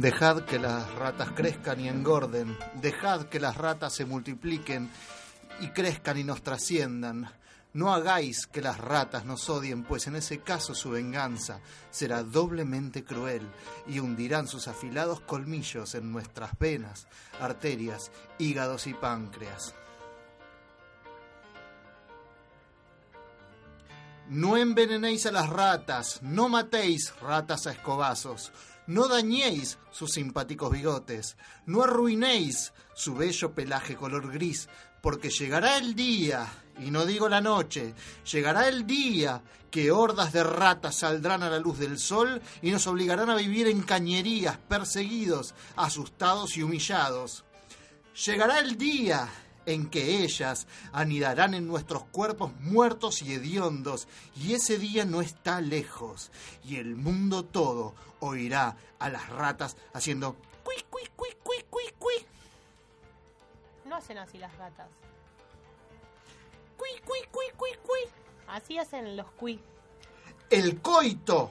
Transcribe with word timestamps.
Dejad 0.00 0.44
que 0.44 0.58
las 0.58 0.90
ratas 0.94 1.28
crezcan 1.32 1.78
y 1.78 1.88
engorden, 1.88 2.56
dejad 2.80 3.24
que 3.24 3.38
las 3.38 3.54
ratas 3.56 3.92
se 3.92 4.06
multipliquen 4.06 4.88
y 5.60 5.68
crezcan 5.68 6.16
y 6.16 6.24
nos 6.24 6.42
trasciendan. 6.42 7.30
No 7.72 7.94
hagáis 7.94 8.48
que 8.48 8.60
las 8.60 8.78
ratas 8.78 9.24
nos 9.24 9.48
odien, 9.48 9.84
pues 9.84 10.08
en 10.08 10.16
ese 10.16 10.40
caso 10.40 10.74
su 10.74 10.90
venganza 10.90 11.60
será 11.90 12.24
doblemente 12.24 13.04
cruel 13.04 13.48
y 13.86 14.00
hundirán 14.00 14.48
sus 14.48 14.66
afilados 14.66 15.20
colmillos 15.20 15.94
en 15.94 16.10
nuestras 16.10 16.58
venas, 16.58 17.06
arterias, 17.40 18.10
hígados 18.38 18.88
y 18.88 18.94
páncreas. 18.94 19.74
No 24.28 24.56
envenenéis 24.56 25.26
a 25.26 25.32
las 25.32 25.48
ratas, 25.48 26.20
no 26.22 26.48
matéis 26.48 27.12
ratas 27.20 27.66
a 27.66 27.72
escobazos, 27.72 28.52
no 28.86 29.06
dañéis 29.06 29.78
sus 29.90 30.12
simpáticos 30.12 30.70
bigotes, 30.70 31.36
no 31.66 31.82
arruinéis 31.82 32.72
su 32.94 33.14
bello 33.14 33.54
pelaje 33.54 33.94
color 33.94 34.32
gris, 34.32 34.68
porque 35.00 35.30
llegará 35.30 35.78
el 35.78 35.94
día, 35.94 36.46
y 36.78 36.90
no 36.90 37.06
digo 37.06 37.28
la 37.28 37.40
noche, 37.40 37.94
llegará 38.30 38.68
el 38.68 38.86
día 38.86 39.42
que 39.70 39.90
hordas 39.90 40.32
de 40.32 40.42
ratas 40.42 40.96
saldrán 40.96 41.42
a 41.42 41.50
la 41.50 41.58
luz 41.58 41.78
del 41.78 41.98
sol 41.98 42.42
y 42.60 42.70
nos 42.70 42.86
obligarán 42.86 43.30
a 43.30 43.36
vivir 43.36 43.68
en 43.68 43.82
cañerías, 43.82 44.58
perseguidos, 44.58 45.54
asustados 45.76 46.56
y 46.56 46.62
humillados. 46.62 47.44
Llegará 48.24 48.58
el 48.58 48.76
día 48.76 49.28
en 49.66 49.88
que 49.88 50.24
ellas 50.24 50.66
anidarán 50.92 51.54
en 51.54 51.66
nuestros 51.66 52.04
cuerpos 52.04 52.52
muertos 52.60 53.22
y 53.22 53.32
hediondos, 53.34 54.08
y 54.36 54.54
ese 54.54 54.78
día 54.78 55.04
no 55.04 55.20
está 55.20 55.60
lejos, 55.60 56.30
y 56.64 56.76
el 56.76 56.96
mundo 56.96 57.44
todo 57.44 57.94
oirá 58.20 58.76
a 58.98 59.08
las 59.08 59.28
ratas 59.28 59.76
haciendo 59.92 60.36
cui, 60.64 60.74
cui, 60.90 61.02
cui, 61.16 61.28
cui, 61.42 61.64
cui, 61.70 61.84
cui. 61.98 62.29
Hacen 64.00 64.16
así 64.16 64.38
las 64.38 64.56
ratas. 64.56 64.88
Cui, 66.78 66.88
cui, 67.04 67.18
cui, 67.30 67.44
cui, 67.54 67.70
cui. 67.82 68.00
Así 68.48 68.78
hacen 68.78 69.14
los 69.14 69.30
cui. 69.32 69.60
El 70.48 70.80
coito 70.80 71.50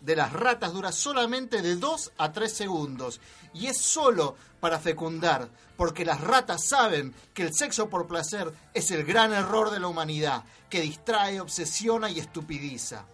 de 0.00 0.14
las 0.14 0.32
ratas 0.32 0.72
dura 0.72 0.92
solamente 0.92 1.60
de 1.60 1.74
2 1.74 2.12
a 2.18 2.32
3 2.32 2.52
segundos 2.52 3.20
y 3.52 3.66
es 3.66 3.78
solo 3.78 4.36
para 4.60 4.78
fecundar, 4.78 5.48
porque 5.76 6.04
las 6.04 6.20
ratas 6.20 6.68
saben 6.68 7.12
que 7.34 7.42
el 7.42 7.52
sexo 7.52 7.88
por 7.88 8.06
placer 8.06 8.52
es 8.74 8.92
el 8.92 9.02
gran 9.02 9.32
error 9.32 9.72
de 9.72 9.80
la 9.80 9.88
humanidad, 9.88 10.44
que 10.70 10.82
distrae, 10.82 11.40
obsesiona 11.40 12.10
y 12.10 12.20
estupidiza. 12.20 13.06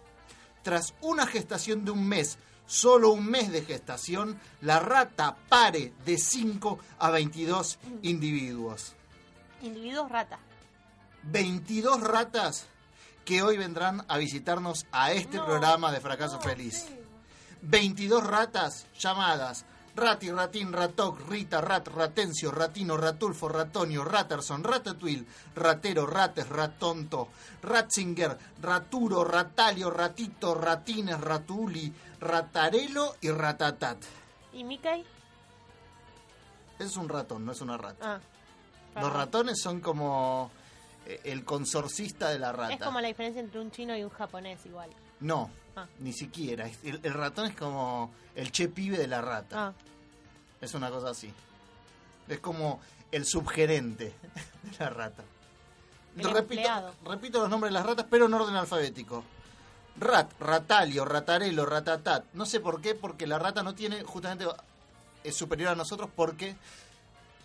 Tras 0.61 0.93
una 1.01 1.25
gestación 1.25 1.85
de 1.85 1.89
un 1.89 2.07
mes, 2.07 2.37
solo 2.65 3.11
un 3.11 3.25
mes 3.27 3.51
de 3.51 3.63
gestación, 3.63 4.39
la 4.61 4.79
rata 4.79 5.35
pare 5.49 5.93
de 6.05 6.17
5 6.17 6.79
a 6.99 7.09
22 7.11 7.79
individuos. 8.01 8.95
Individuos 9.61 10.09
rata. 10.09 10.39
22 11.23 12.01
ratas 12.01 12.65
que 13.23 13.41
hoy 13.41 13.57
vendrán 13.57 14.05
a 14.07 14.17
visitarnos 14.17 14.85
a 14.91 15.11
este 15.11 15.37
No. 15.37 15.45
programa 15.45 15.91
de 15.91 15.99
Fracaso 15.99 16.39
Feliz. 16.39 16.85
22 17.61 18.23
ratas 18.23 18.85
llamadas 18.99 19.65
Rati, 19.95 20.29
Ratín, 20.29 20.73
Ratoc, 20.73 21.29
Rita, 21.29 21.61
Rat, 21.61 21.87
Ratencio, 21.87 22.51
Ratino, 22.51 22.97
Ratulfo, 22.97 23.47
Ratonio, 23.47 24.03
Raterson, 24.03 24.63
Ratatouille, 24.63 25.25
Ratero, 25.55 26.05
Rates, 26.05 26.49
Ratonto, 26.49 27.29
Ratzinger, 27.61 28.37
Raturo, 28.61 29.23
Ratalio, 29.23 29.89
Ratito, 29.89 30.53
Ratines, 30.53 31.19
Ratuli, 31.19 31.93
Ratarelo 32.19 33.15
y 33.21 33.29
Ratatat. 33.31 33.97
¿Y 34.53 34.63
Mickey? 34.63 35.05
Es 36.77 36.97
un 36.97 37.07
ratón, 37.07 37.45
no 37.45 37.53
es 37.53 37.61
una 37.61 37.77
rata. 37.77 38.19
Ah. 38.95 39.01
Los 39.01 39.13
ratones 39.13 39.61
son 39.61 39.79
como 39.79 40.51
eh, 41.05 41.21
el 41.23 41.45
consorcista 41.45 42.29
de 42.29 42.39
la 42.39 42.51
rata. 42.51 42.73
Es 42.73 42.81
como 42.81 42.99
la 42.99 43.07
diferencia 43.07 43.41
entre 43.41 43.59
un 43.61 43.71
chino 43.71 43.95
y 43.95 44.03
un 44.03 44.09
japonés 44.09 44.65
igual. 44.65 44.89
No, 45.21 45.49
Ah. 45.75 45.85
ni 45.99 46.13
siquiera. 46.13 46.69
El, 46.83 46.99
el 47.03 47.13
ratón 47.13 47.47
es 47.47 47.55
como 47.55 48.11
el 48.35 48.51
che 48.51 48.67
pibe 48.69 48.97
de 48.97 49.07
la 49.07 49.21
rata. 49.21 49.67
Ah. 49.67 49.73
Es 50.61 50.73
una 50.73 50.89
cosa 50.89 51.09
así. 51.09 51.31
Es 52.27 52.39
como 52.39 52.79
el 53.11 53.25
subgerente 53.25 54.05
de 54.63 54.71
la 54.79 54.89
rata. 54.89 55.23
El 56.17 56.31
repito, 56.31 56.69
repito 57.05 57.39
los 57.41 57.49
nombres 57.49 57.71
de 57.71 57.73
las 57.73 57.85
ratas, 57.85 58.05
pero 58.09 58.25
en 58.27 58.33
orden 58.33 58.55
alfabético. 58.55 59.23
Rat, 59.99 60.31
ratalio, 60.39 61.03
ratarelo, 61.05 61.65
ratatat. 61.65 62.25
No 62.33 62.45
sé 62.45 62.59
por 62.61 62.81
qué, 62.81 62.95
porque 62.95 63.27
la 63.27 63.37
rata 63.37 63.63
no 63.63 63.75
tiene, 63.75 64.03
justamente, 64.03 64.45
es 65.23 65.35
superior 65.35 65.69
a 65.69 65.75
nosotros 65.75 66.09
porque 66.15 66.55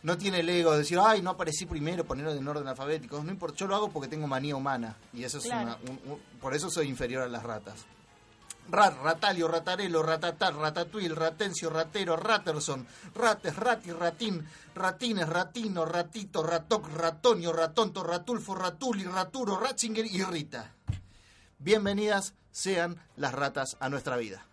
no 0.02 0.16
tiene 0.16 0.40
el 0.40 0.48
ego 0.48 0.72
de 0.72 0.78
decir, 0.78 0.98
ay, 1.00 1.20
no 1.20 1.30
aparecí 1.30 1.66
primero, 1.66 2.04
ponerlo 2.04 2.32
en 2.32 2.46
orden 2.46 2.66
alfabético. 2.68 3.22
No 3.22 3.30
importa, 3.30 3.56
yo 3.56 3.66
lo 3.66 3.74
hago 3.76 3.90
porque 3.90 4.08
tengo 4.08 4.26
manía 4.26 4.54
humana. 4.56 4.96
Y 5.12 5.24
eso 5.24 5.38
es 5.38 5.46
una, 5.46 5.76
un- 5.88 6.00
un- 6.12 6.20
por 6.40 6.54
eso 6.54 6.70
soy 6.70 6.88
inferior 6.88 7.22
a 7.24 7.28
las 7.28 7.42
ratas. 7.42 7.84
Rat, 8.70 8.94
ratalio, 9.02 9.48
ratarelo, 9.48 10.02
ratatat, 10.02 10.54
ratatouille, 10.54 11.14
ratencio, 11.14 11.70
ratero, 11.70 12.16
raterson, 12.16 12.86
rates, 13.14 13.56
rati, 13.56 13.92
ratín, 13.92 14.46
ratines, 14.74 15.28
ratino, 15.28 15.84
ratito, 15.84 16.42
ratoc, 16.42 16.86
ratonio, 16.94 17.52
ratonto, 17.52 18.04
ratulfo, 18.04 18.54
ratuli, 18.54 19.04
raturo, 19.04 19.58
ratzinger 19.58 20.06
y 20.06 20.22
rita. 20.22 20.72
Bienvenidas 21.58 22.34
sean 22.52 22.96
las 23.16 23.34
ratas 23.34 23.76
a 23.80 23.88
nuestra 23.88 24.16
vida. 24.16 24.44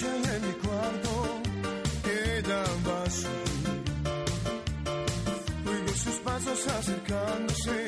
Medianoche 0.00 0.36
en 0.36 0.46
mi 0.46 0.52
cuarto 0.54 1.42
quedaba 2.02 3.10
subir. 3.10 3.82
Oigo 5.66 5.94
sus 5.94 6.14
pasos 6.24 6.68
acercándose, 6.68 7.79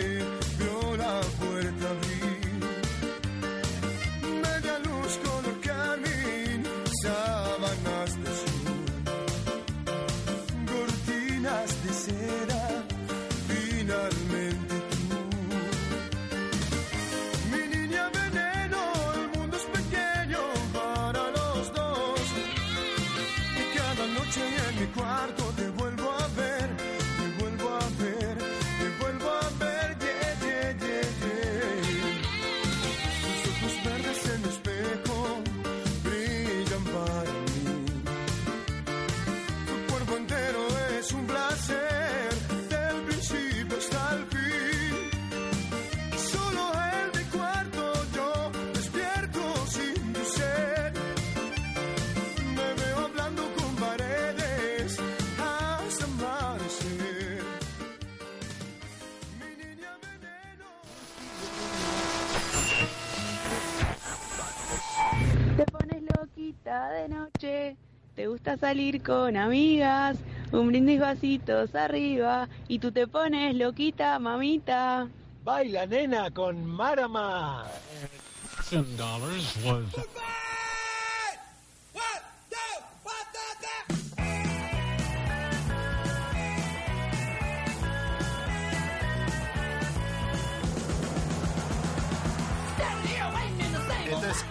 de 66.90 67.08
noche, 67.08 67.76
te 68.14 68.26
gusta 68.26 68.56
salir 68.56 69.02
con 69.02 69.37
amigas, 69.37 70.19
un 70.52 70.69
brindis 70.69 71.00
vasitos 71.00 71.75
arriba 71.75 72.49
y 72.69 72.79
tú 72.79 72.93
te 72.93 73.06
pones 73.06 73.55
loquita, 73.55 74.19
mamita. 74.19 75.08
Baila 75.44 75.87
nena 75.87 76.31
con 76.31 76.64
Marama. 76.64 77.64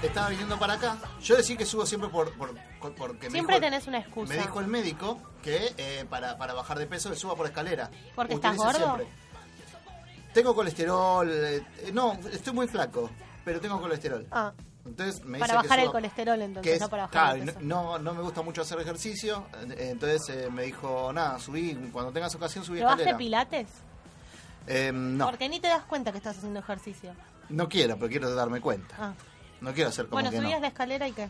Estaba 0.07 0.30
viniendo 0.30 0.57
para 0.59 0.74
acá. 0.74 0.98
Yo 1.21 1.36
decía 1.38 1.56
que 1.57 1.65
subo 1.65 1.86
siempre 1.86 2.09
por, 2.09 2.31
por- 2.38 2.53
por- 2.80 2.94
porque 2.95 3.27
me 3.27 3.31
Siempre 3.33 3.56
dijo- 3.56 3.65
tenés 3.65 3.88
una 3.88 4.00
excusa. 4.00 4.33
Me 4.33 4.39
dijo 4.42 4.59
el 4.59 4.68
médico 4.68 5.19
que 5.44 5.74
eh, 5.77 6.06
para, 6.09 6.38
para 6.38 6.53
bajar 6.53 6.77
de 6.80 6.88
peso 6.88 7.13
suba 7.15 7.36
por 7.36 7.45
escalera. 7.45 7.89
¿Porque 8.15 8.33
estás 8.36 8.56
gordo? 8.57 9.00
Tengo 10.33 10.56
colesterol, 10.56 11.30
eh, 11.30 11.62
no, 11.94 12.13
estoy 12.31 12.53
muy 12.53 12.68
flaco, 12.68 13.09
pero 13.44 13.59
tengo 13.59 13.81
colesterol. 13.81 14.25
Ah, 14.31 14.53
Entonces 14.86 15.24
me 15.25 15.38
para 15.39 15.53
dice 15.56 15.62
que 15.63 15.68
bajar 15.68 15.80
el 15.86 15.92
colesterol 15.92 16.42
entonces, 16.42 16.71
que 16.71 16.75
es- 16.75 16.81
no 16.81 16.89
para 16.89 17.03
bajar 17.07 17.12
claro, 17.12 17.36
el 17.42 17.45
peso. 17.48 17.59
no, 17.62 18.00
no 18.00 18.13
me 18.13 18.21
gusta 18.21 18.42
mucho 18.42 18.62
hacer 18.62 18.80
ejercicio, 18.80 19.45
eh, 19.71 19.89
entonces 19.92 20.21
eh, 20.30 20.50
me 20.50 20.63
dijo, 20.63 21.12
nada, 21.12 21.38
subí, 21.38 21.75
cuando 21.92 22.12
tengas 22.13 22.33
ocasión 22.33 22.63
subí 22.63 22.77
¿Probaste 22.80 23.01
escalera. 23.03 23.18
pilates? 23.18 23.68
Eh, 24.68 24.92
no, 24.94 25.25
Porque 25.25 25.50
ni 25.50 25.59
te 25.59 25.68
das 25.68 25.83
cuenta 25.83 26.12
que 26.13 26.19
estás 26.19 26.38
haciendo 26.38 26.59
ejercicio. 26.62 27.13
no 27.50 27.68
quiero, 27.68 27.95
pero 27.98 28.09
quiero 28.09 28.33
darme 28.33 28.62
cuenta. 28.62 28.95
Ah. 28.98 29.13
No 29.62 29.74
quiero 29.74 29.90
hacer 29.90 30.06
como 30.06 30.16
Bueno, 30.16 30.31
que 30.31 30.38
subías 30.38 30.56
no. 30.56 30.62
la 30.62 30.68
escalera 30.68 31.08
y 31.08 31.12
qué. 31.13 31.30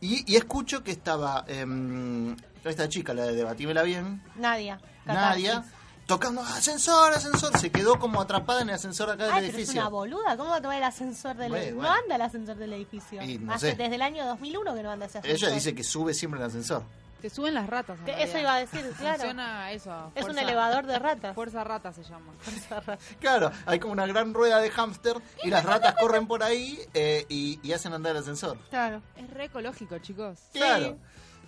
Y, 0.00 0.30
y 0.30 0.36
escucho 0.36 0.82
que 0.84 0.90
estaba 0.90 1.44
em, 1.48 2.36
esta 2.64 2.88
chica, 2.88 3.14
la 3.14 3.24
de 3.24 3.34
Debatímela 3.34 3.82
Bien, 3.82 4.22
Nadia. 4.36 4.78
Nadia, 5.06 5.52
Catarsis. 5.54 5.72
tocando 6.06 6.42
ascensor, 6.42 7.12
ascensor. 7.14 7.56
Se 7.58 7.70
quedó 7.70 7.98
como 7.98 8.20
atrapada 8.20 8.60
en 8.62 8.68
el 8.68 8.74
ascensor 8.74 9.08
acá 9.10 9.24
del 9.24 9.34
pero 9.34 9.46
es 9.46 9.54
edificio. 9.54 9.80
una 9.80 9.88
boluda. 9.88 10.36
¿Cómo 10.36 10.50
va 10.50 10.56
a 10.56 10.60
tomar 10.60 10.76
el 10.78 10.84
ascensor 10.84 11.36
del 11.36 11.52
edificio? 11.54 11.76
bueno. 11.76 11.88
No 11.88 11.94
anda 12.02 12.16
el 12.16 12.22
ascensor 12.22 12.56
del 12.56 12.72
edificio. 12.74 13.22
Y 13.22 13.38
no 13.38 13.52
Hace 13.54 13.70
sé. 13.70 13.76
desde 13.76 13.94
el 13.94 14.02
año 14.02 14.26
2001 14.26 14.74
que 14.74 14.82
no 14.82 14.90
anda 14.90 15.06
ese 15.06 15.18
ascensor. 15.18 15.48
Ella 15.48 15.54
dice 15.54 15.74
que 15.74 15.84
sube 15.84 16.12
siempre 16.12 16.40
el 16.40 16.46
ascensor. 16.46 16.82
Te 17.20 17.30
suben 17.30 17.54
las 17.54 17.66
ratas. 17.66 17.98
en 18.06 18.18
eso 18.18 18.38
iba 18.38 18.54
a 18.54 18.58
decir, 18.58 18.82
claro. 18.98 19.18
Funciona 19.18 19.72
eso. 19.72 20.12
Es 20.14 20.24
un 20.24 20.32
fuerza- 20.32 20.42
elevador 20.42 20.86
de 20.86 20.98
ratas. 20.98 21.34
Fuerza 21.34 21.64
rata 21.64 21.92
se 21.92 22.02
llama. 22.04 22.32
Claro, 23.20 23.50
hay 23.64 23.78
como 23.78 23.92
una 23.92 24.06
gran 24.06 24.34
rueda 24.34 24.58
de 24.60 24.70
hámster 24.70 25.16
y 25.42 25.50
las 25.50 25.64
ratas 25.64 25.94
corren 26.00 26.26
por 26.26 26.42
ahí 26.42 26.78
eh, 26.94 27.24
y, 27.28 27.58
y 27.62 27.72
hacen 27.72 27.92
andar 27.94 28.12
el 28.12 28.22
ascensor. 28.22 28.58
Claro. 28.70 29.02
Es 29.16 29.28
re 29.30 29.44
ecológico, 29.44 29.98
chicos. 29.98 30.38
Claro. 30.52 30.96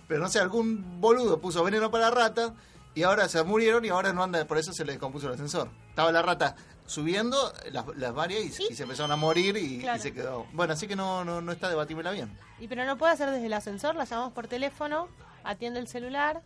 Pero 0.07 0.19
no 0.21 0.27
sé, 0.27 0.39
algún 0.39 0.99
boludo 0.99 1.39
puso 1.39 1.63
veneno 1.63 1.91
para 1.91 2.09
rata 2.09 2.53
y 2.95 3.03
ahora 3.03 3.29
se 3.29 3.41
murieron 3.43 3.85
y 3.85 3.89
ahora 3.89 4.11
no 4.11 4.23
anda, 4.23 4.43
por 4.45 4.57
eso 4.57 4.73
se 4.73 4.83
le 4.83 4.93
descompuso 4.93 5.27
el 5.27 5.33
ascensor. 5.33 5.69
Estaba 5.89 6.11
la 6.11 6.23
rata 6.23 6.55
subiendo 6.87 7.53
las, 7.71 7.85
las 7.95 8.13
varias 8.15 8.59
y, 8.59 8.63
y 8.71 8.75
se 8.75 8.83
empezaron 8.83 9.11
a 9.11 9.15
morir 9.15 9.55
y, 9.57 9.85
se 9.99 10.11
quedó. 10.11 10.47
Bueno, 10.53 10.73
así 10.73 10.87
que 10.87 10.95
no, 10.95 11.23
no, 11.23 11.39
no 11.41 11.51
está 11.51 11.69
debatímela 11.69 12.09
bien. 12.09 12.35
Y 12.59 12.67
pero 12.67 12.83
no 12.85 12.97
puede 12.97 13.13
hacer 13.13 13.29
desde 13.29 13.45
el 13.45 13.53
ascensor, 13.53 13.95
la 13.95 14.05
llamamos 14.05 14.33
por 14.33 14.47
teléfono, 14.47 15.07
atiende 15.43 15.79
el 15.79 15.87
celular, 15.87 16.41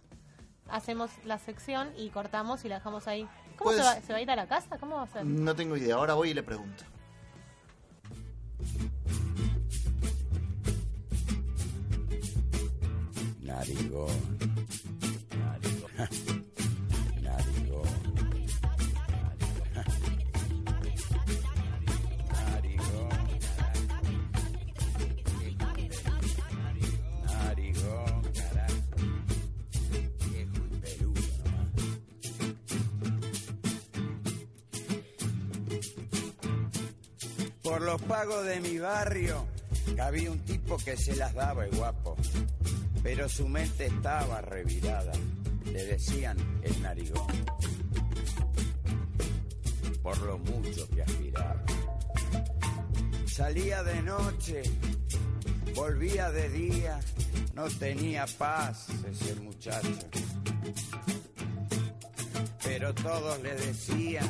hacemos 0.69 1.11
la 1.25 1.37
sección 1.39 1.89
y 1.97 2.09
cortamos 2.09 2.63
y 2.65 2.69
la 2.69 2.75
dejamos 2.75 3.07
ahí. 3.07 3.27
¿Cómo 3.57 3.71
se 3.71 3.77
Puedes- 3.77 3.85
va, 3.85 4.01
se 4.01 4.13
va 4.13 4.19
a 4.19 4.21
ir 4.21 4.31
a 4.31 4.35
la 4.35 4.47
casa? 4.47 4.77
¿Cómo 4.77 4.95
va 4.95 5.03
a 5.03 5.07
ser? 5.07 5.25
No 5.25 5.55
tengo 5.55 5.77
idea, 5.77 5.95
ahora 5.95 6.13
voy 6.15 6.29
y 6.31 6.33
le 6.33 6.43
pregunto. 6.43 6.83
Narigón. 13.41 14.09
Narigón. 15.37 16.42
Por 37.73 37.81
los 37.81 38.01
pagos 38.03 38.45
de 38.45 38.61
mi 38.61 38.77
barrio, 38.77 39.47
había 39.99 40.29
un 40.31 40.39
tipo 40.45 40.77
que 40.77 40.95
se 40.95 41.15
las 41.15 41.33
daba 41.33 41.65
el 41.65 41.75
guapo 41.75 42.15
pero 43.03 43.27
su 43.27 43.47
mente 43.47 43.87
estaba 43.87 44.41
revirada. 44.41 45.11
Le 45.65 45.85
decían 45.85 46.37
el 46.63 46.81
narigón, 46.81 47.27
por 50.01 50.17
lo 50.21 50.37
mucho 50.37 50.87
que 50.89 51.01
aspiraba. 51.01 51.63
Salía 53.25 53.83
de 53.83 54.01
noche, 54.03 54.63
volvía 55.75 56.31
de 56.31 56.49
día, 56.49 56.99
no 57.53 57.65
tenía 57.69 58.25
paz 58.37 58.87
ese 59.09 59.35
muchacho. 59.35 60.07
Pero 62.63 62.93
todos 62.93 63.41
le 63.41 63.55
decían, 63.55 64.29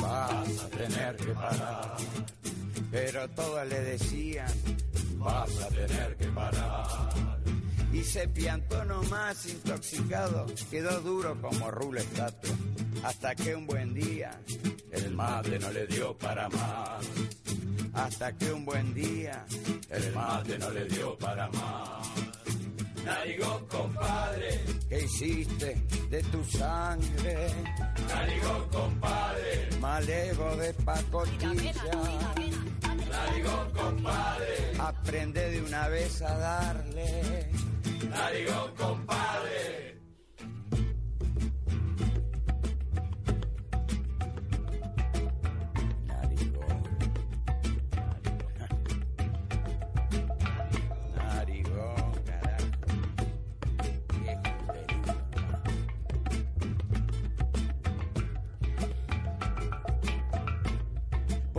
vas 0.00 0.60
a 0.60 0.68
tener 0.68 1.16
que 1.16 1.32
parar. 1.32 1.96
Pero 2.94 3.28
todos 3.30 3.66
le 3.66 3.80
decían, 3.80 4.46
vas 5.18 5.50
a 5.62 5.66
tener 5.66 6.14
que 6.16 6.26
parar 6.26 7.10
y 7.92 8.04
se 8.04 8.28
piantó 8.28 8.84
nomás 8.84 9.46
intoxicado, 9.46 10.46
quedó 10.70 11.00
duro 11.00 11.36
como 11.42 11.72
rulo 11.72 11.98
estatua, 11.98 12.54
hasta 13.02 13.34
que 13.34 13.56
un 13.56 13.66
buen 13.66 13.94
día 13.94 14.30
el 14.92 15.10
mate 15.10 15.58
no 15.58 15.72
le 15.72 15.88
dio 15.88 16.16
para 16.16 16.48
más. 16.48 17.04
Hasta 17.94 18.32
que 18.32 18.52
un 18.52 18.64
buen 18.64 18.94
día 18.94 19.44
el 19.90 20.12
mate 20.12 20.56
no 20.56 20.70
le 20.70 20.84
dio 20.84 21.18
para 21.18 21.48
más. 21.48 22.33
Narigón, 23.04 23.66
compadre, 23.66 24.64
¿qué 24.88 25.00
hiciste 25.02 25.74
de 26.10 26.22
tu 26.24 26.44
sangre? 26.44 27.48
Narigón, 28.08 28.68
compadre, 28.70 29.68
malevo 29.80 30.56
de 30.56 30.72
pacotilla. 30.74 31.72
Narigón, 33.10 33.70
compadre, 33.72 34.72
aprende 34.78 35.50
de 35.50 35.62
una 35.62 35.88
vez 35.88 36.22
a 36.22 36.38
darle. 36.38 37.50
Narigón, 38.08 38.74
compadre. 38.76 39.93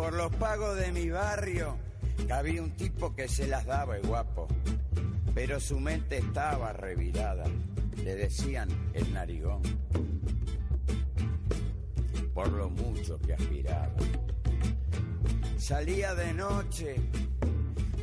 Por 0.06 0.14
los 0.14 0.36
pagos 0.36 0.78
de 0.78 0.92
mi 0.92 1.10
barrio, 1.10 1.78
había 2.30 2.62
un 2.62 2.70
tipo 2.76 3.16
que 3.16 3.28
se 3.28 3.48
las 3.48 3.66
daba 3.66 3.98
el 3.98 4.06
guapo, 4.06 4.48
pero 5.34 5.60
su 5.60 5.80
mente 5.80 6.20
estaba 6.20 6.72
revirada. 6.74 7.46
Le 8.04 8.14
decían 8.14 8.70
el 8.94 9.12
narigón, 9.12 9.64
por 12.36 12.50
lo 12.50 12.70
mucho 12.70 13.18
que 13.18 13.34
aspiraba. 13.34 13.96
Salía 15.58 16.14
de 16.14 16.36
noche, 16.36 16.98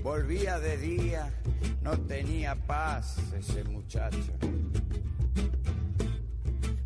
volvía 0.03 0.59
de 0.59 0.79
día, 0.79 1.33
no 1.83 1.97
tenía 2.01 2.57
paz 2.57 3.17
ese 3.39 3.63
muchacho. 3.63 4.33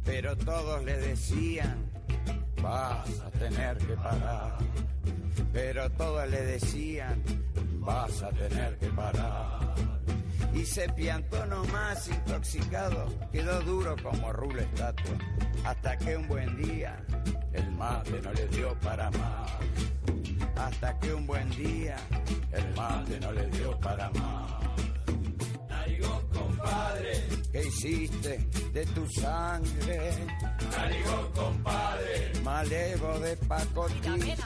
Pero 0.05 0.37
todos 0.37 0.85
le 0.85 0.99
decían, 0.99 1.91
vas 2.63 3.09
a 3.21 3.31
tener 3.31 3.79
que 3.79 3.95
parar. 3.95 4.59
Pero 5.53 5.91
todos 5.93 6.29
le 6.29 6.43
decían, 6.43 7.23
vas 7.81 8.23
a 8.23 8.31
tener 8.31 8.77
que 8.79 8.87
parar. 8.89 9.75
Y 10.55 10.65
se 10.65 10.89
piantó 10.91 11.45
nomás 11.47 12.09
intoxicado, 12.09 13.07
quedó 13.31 13.61
duro 13.63 13.95
como 14.03 14.33
rulo 14.33 14.61
estatua. 14.61 15.17
Hasta 15.65 15.97
que 15.99 16.17
un 16.17 16.27
buen 16.29 16.57
día 16.57 16.97
el 17.53 17.71
mate 17.73 18.21
no 18.23 18.33
le 18.33 18.47
dio 18.49 18.75
para 18.81 19.11
más. 19.11 19.51
Hasta 20.57 20.99
que 20.99 21.13
un 21.13 21.27
buen 21.27 21.51
día 21.51 21.97
el 22.53 22.75
mate 22.75 23.21
no 23.21 23.33
le 23.33 23.47
dio 23.49 23.79
para 23.81 24.11
más. 24.11 24.53
Narigón, 26.37 26.57
compadre, 26.57 27.25
¿qué 27.53 27.65
hiciste 27.65 28.49
de 28.73 28.87
tu 28.87 29.07
sangre. 29.09 30.13
Narigón, 30.71 31.33
compadre. 31.33 32.33
Malevo 32.43 33.19
de 33.21 33.37
pacotilla. 33.37 34.37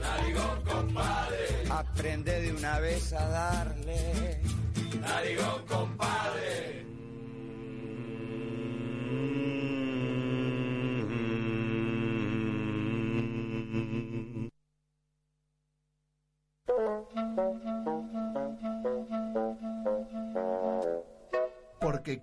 Narigón, 0.00 0.62
compadre. 0.64 1.46
Aprende 1.70 2.40
de 2.40 2.52
una 2.52 2.78
vez 2.78 3.12
a 3.12 3.28
darle. 3.28 4.40
Narigón, 5.00 5.66
compadre. 5.66 6.86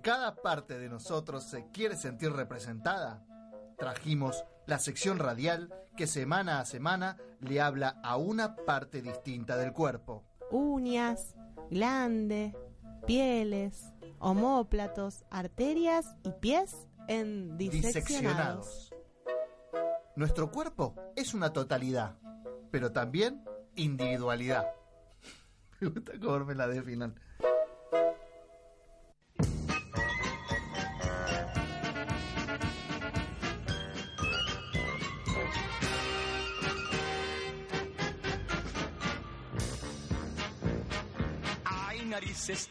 Cada 0.02 0.34
parte 0.34 0.78
de 0.78 0.88
nosotros 0.88 1.44
se 1.44 1.70
quiere 1.70 1.96
sentir 1.96 2.32
representada, 2.32 3.24
trajimos 3.78 4.44
la 4.66 4.78
sección 4.78 5.18
radial 5.18 5.72
que 5.96 6.06
semana 6.06 6.60
a 6.60 6.64
semana 6.64 7.18
le 7.40 7.60
habla 7.60 8.00
a 8.02 8.16
una 8.16 8.56
parte 8.56 9.00
distinta 9.00 9.56
del 9.56 9.72
cuerpo. 9.72 10.24
Uñas, 10.50 11.34
glande, 11.70 12.54
pieles, 13.06 13.92
homóplatos, 14.18 15.24
arterias 15.30 16.16
y 16.24 16.32
pies 16.32 16.88
en 17.08 17.56
diseccionados. 17.56 17.94
diseccionados. 17.94 18.94
Nuestro 20.16 20.50
cuerpo 20.50 20.94
es 21.16 21.32
una 21.32 21.52
totalidad, 21.52 22.18
pero 22.70 22.92
también 22.92 23.44
individualidad. 23.76 24.66
Me 25.80 25.88
gusta 25.88 26.12
cómo 26.20 26.44
me 26.44 26.54
la 26.54 26.68
de 26.68 26.82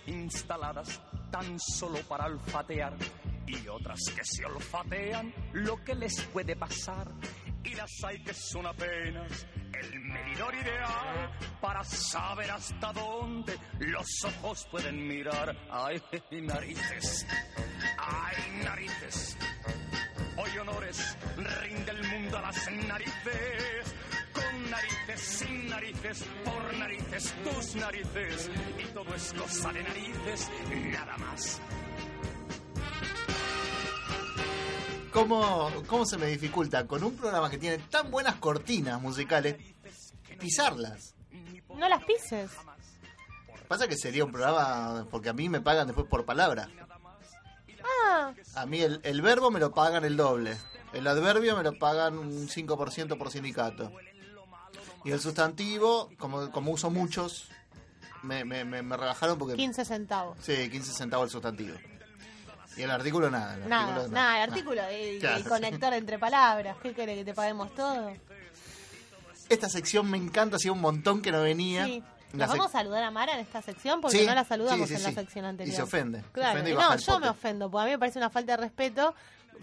instaladas 0.07 1.01
tan 1.31 1.59
solo 1.59 1.99
para 2.07 2.25
olfatear 2.25 2.93
y 3.47 3.67
otras 3.67 3.99
que 4.15 4.23
se 4.23 4.45
olfatean 4.45 5.33
lo 5.53 5.83
que 5.83 5.95
les 5.95 6.21
puede 6.25 6.55
pasar. 6.55 7.07
Y 7.63 7.75
las 7.75 7.91
hay 8.03 8.23
que 8.23 8.33
son 8.33 8.65
apenas 8.65 9.45
el 9.73 9.99
medidor 9.99 10.53
ideal 10.55 11.31
para 11.59 11.83
saber 11.83 12.51
hasta 12.51 12.91
dónde 12.93 13.57
los 13.79 14.07
ojos 14.25 14.67
pueden 14.71 15.07
mirar. 15.07 15.55
Hay 15.69 16.01
narices, 16.41 17.25
hay 17.97 18.63
narices. 18.63 19.37
Hoy 20.37 20.57
honores 20.57 21.17
rinde 21.37 21.91
el 21.91 22.07
mundo 22.07 22.37
a 22.37 22.41
las 22.41 22.71
narices. 22.71 23.80
Narices, 24.81 25.21
sin 25.21 25.69
narices, 25.69 26.23
por 26.43 26.77
narices, 26.77 27.33
tus 27.43 27.75
narices. 27.75 28.49
Y 28.79 28.85
todo 28.93 29.13
es 29.15 29.33
cosa 29.33 29.73
de 29.73 29.83
narices, 29.83 30.49
nada 30.91 31.17
más. 31.17 31.61
¿Cómo, 35.11 35.69
¿Cómo 35.87 36.05
se 36.05 36.17
me 36.17 36.27
dificulta 36.27 36.87
con 36.87 37.03
un 37.03 37.15
programa 37.15 37.49
que 37.49 37.57
tiene 37.57 37.77
tan 37.79 38.09
buenas 38.09 38.35
cortinas 38.35 39.01
musicales 39.01 39.57
pisarlas? 40.39 41.13
No 41.75 41.87
las 41.89 42.03
pises. 42.05 42.51
Pasa 43.67 43.87
que 43.87 43.95
sería 43.97 44.23
un 44.25 44.31
programa, 44.31 45.05
porque 45.11 45.29
a 45.29 45.33
mí 45.33 45.49
me 45.49 45.61
pagan 45.61 45.87
después 45.87 46.07
por 46.07 46.25
palabra. 46.25 46.69
Ah, 48.05 48.33
A 48.55 48.65
mí 48.65 48.81
el, 48.81 48.99
el 49.03 49.21
verbo 49.21 49.51
me 49.51 49.59
lo 49.59 49.73
pagan 49.73 50.05
el 50.05 50.15
doble. 50.17 50.57
El 50.93 51.07
adverbio 51.07 51.55
me 51.57 51.63
lo 51.63 51.77
pagan 51.77 52.17
un 52.17 52.47
5% 52.47 53.17
por 53.17 53.31
sindicato. 53.31 53.91
Y 55.03 55.11
el 55.11 55.19
sustantivo, 55.19 56.09
como, 56.17 56.51
como 56.51 56.71
uso 56.71 56.89
muchos, 56.89 57.49
me, 58.23 58.43
me, 58.45 58.63
me, 58.65 58.81
me 58.81 58.97
rebajaron 58.97 59.37
porque... 59.37 59.55
15 59.55 59.85
centavos. 59.85 60.37
Sí, 60.41 60.69
15 60.69 60.93
centavos 60.93 61.25
el 61.25 61.31
sustantivo. 61.31 61.75
Y 62.77 62.83
el 62.83 62.91
artículo 62.91 63.29
nada. 63.29 63.55
el 63.55 63.67
Nada, 63.67 63.87
artículo 63.95 64.07
nada, 64.13 64.43
el 64.43 64.49
artículo, 64.49 64.81
el, 64.83 65.19
Claro, 65.19 65.37
el 65.37 65.43
conector 65.45 65.93
entre 65.93 66.17
palabras. 66.19 66.77
¿Qué 66.81 66.93
quiere 66.93 67.15
que 67.15 67.25
te 67.25 67.33
paguemos 67.33 67.73
todo? 67.75 68.11
Esta 69.49 69.67
sección 69.69 70.09
me 70.09 70.17
encanta, 70.17 70.55
hacía 70.55 70.71
un 70.71 70.79
montón 70.79 71.21
que 71.21 71.31
no 71.31 71.41
venía. 71.41 71.85
Sí. 71.85 72.03
La 72.33 72.45
¿Nos 72.45 72.55
sec- 72.55 72.59
vamos 72.59 72.67
a 72.75 72.77
saludar 72.79 73.03
a 73.03 73.11
Mara 73.11 73.33
en 73.33 73.39
esta 73.41 73.61
sección? 73.61 73.99
Porque 73.99 74.19
Sí, 74.19 74.25
no 74.25 74.33
la 74.33 74.45
saludamos 74.45 74.87
sí, 74.87 74.95
sí, 74.95 75.01
en 75.01 75.03
la 75.15 75.21
sección 75.21 75.43
anterior. 75.43 75.73
Y 75.73 75.75
se 75.75 75.81
ofende. 75.81 76.21
Se 76.21 76.29
Claro, 76.31 76.51
ofende 76.51 76.71
y 76.71 76.73
no, 76.75 76.93
el 76.93 76.99
yo 77.01 77.19
me 77.19 77.27
ofendo, 77.27 77.69
porque 77.69 77.81
a 77.81 77.85
mí 77.87 77.91
me 77.91 77.99
parece 77.99 78.19
una 78.19 78.29
falta 78.29 78.53
de 78.55 78.57
respeto. 78.63 79.13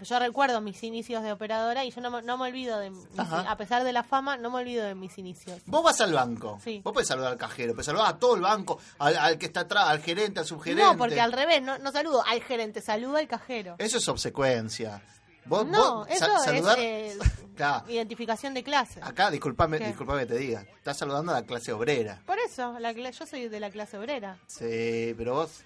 Yo 0.01 0.17
recuerdo 0.19 0.61
mis 0.61 0.81
inicios 0.83 1.23
de 1.23 1.31
operadora 1.31 1.83
y 1.83 1.91
yo 1.91 1.99
no, 2.01 2.09
me- 2.09 2.21
no 2.21 2.37
me 2.37 2.47
olvido 2.49 2.79
de, 2.79 2.89
mis- 2.91 3.07
a 3.19 3.57
pesar 3.57 3.83
de 3.83 3.91
la 3.91 4.03
fama, 4.03 4.37
no 4.37 4.49
me 4.49 4.59
olvido 4.59 4.85
de 4.85 4.95
mis 4.95 5.17
inicios. 5.17 5.61
Vos 5.65 5.83
vas 5.83 5.99
al 6.01 6.13
banco. 6.13 6.57
Sí. 6.63 6.81
Vos 6.83 6.93
podés 6.93 7.07
saludar 7.09 7.33
al 7.33 7.37
cajero, 7.37 7.73
pero 7.73 7.83
saludar 7.83 8.07
a 8.15 8.17
todo 8.17 8.35
el 8.35 8.41
banco, 8.41 8.79
al, 8.99 9.17
al 9.17 9.37
que 9.37 9.47
está 9.47 9.61
atrás, 9.61 9.89
al 9.89 9.99
gerente, 10.01 10.39
al 10.39 10.45
subgerente. 10.45 10.83
No, 10.83 10.97
porque 10.97 11.19
al 11.19 11.33
revés, 11.33 11.61
no, 11.61 11.77
no 11.79 11.91
saludo 11.91 12.23
al 12.25 12.41
gerente, 12.41 12.81
saludo 12.81 13.17
al 13.17 13.27
cajero. 13.27 13.75
Eso 13.77 13.97
es 13.97 14.07
obsecuencia. 14.07 15.01
Vos, 15.45 15.65
No, 15.65 15.95
vos 15.99 16.07
eso 16.09 16.27
es 16.53 16.65
eh, 16.77 17.17
Claro, 17.55 17.89
identificación 17.89 18.53
de 18.53 18.63
clase. 18.63 18.99
acá, 19.03 19.29
disculpame, 19.31 19.79
¿Qué? 19.79 19.87
disculpame 19.87 20.21
que 20.21 20.27
te 20.27 20.37
diga. 20.37 20.61
Estás 20.77 20.97
saludando 20.97 21.31
a 21.33 21.41
la 21.41 21.45
clase 21.45 21.73
obrera. 21.73 22.21
Por 22.25 22.37
eso, 22.39 22.77
la 22.79 22.91
yo 22.91 23.25
soy 23.25 23.49
de 23.49 23.59
la 23.59 23.69
clase 23.69 23.97
obrera. 23.97 24.37
Sí, 24.47 25.13
pero 25.17 25.33
vos... 25.33 25.63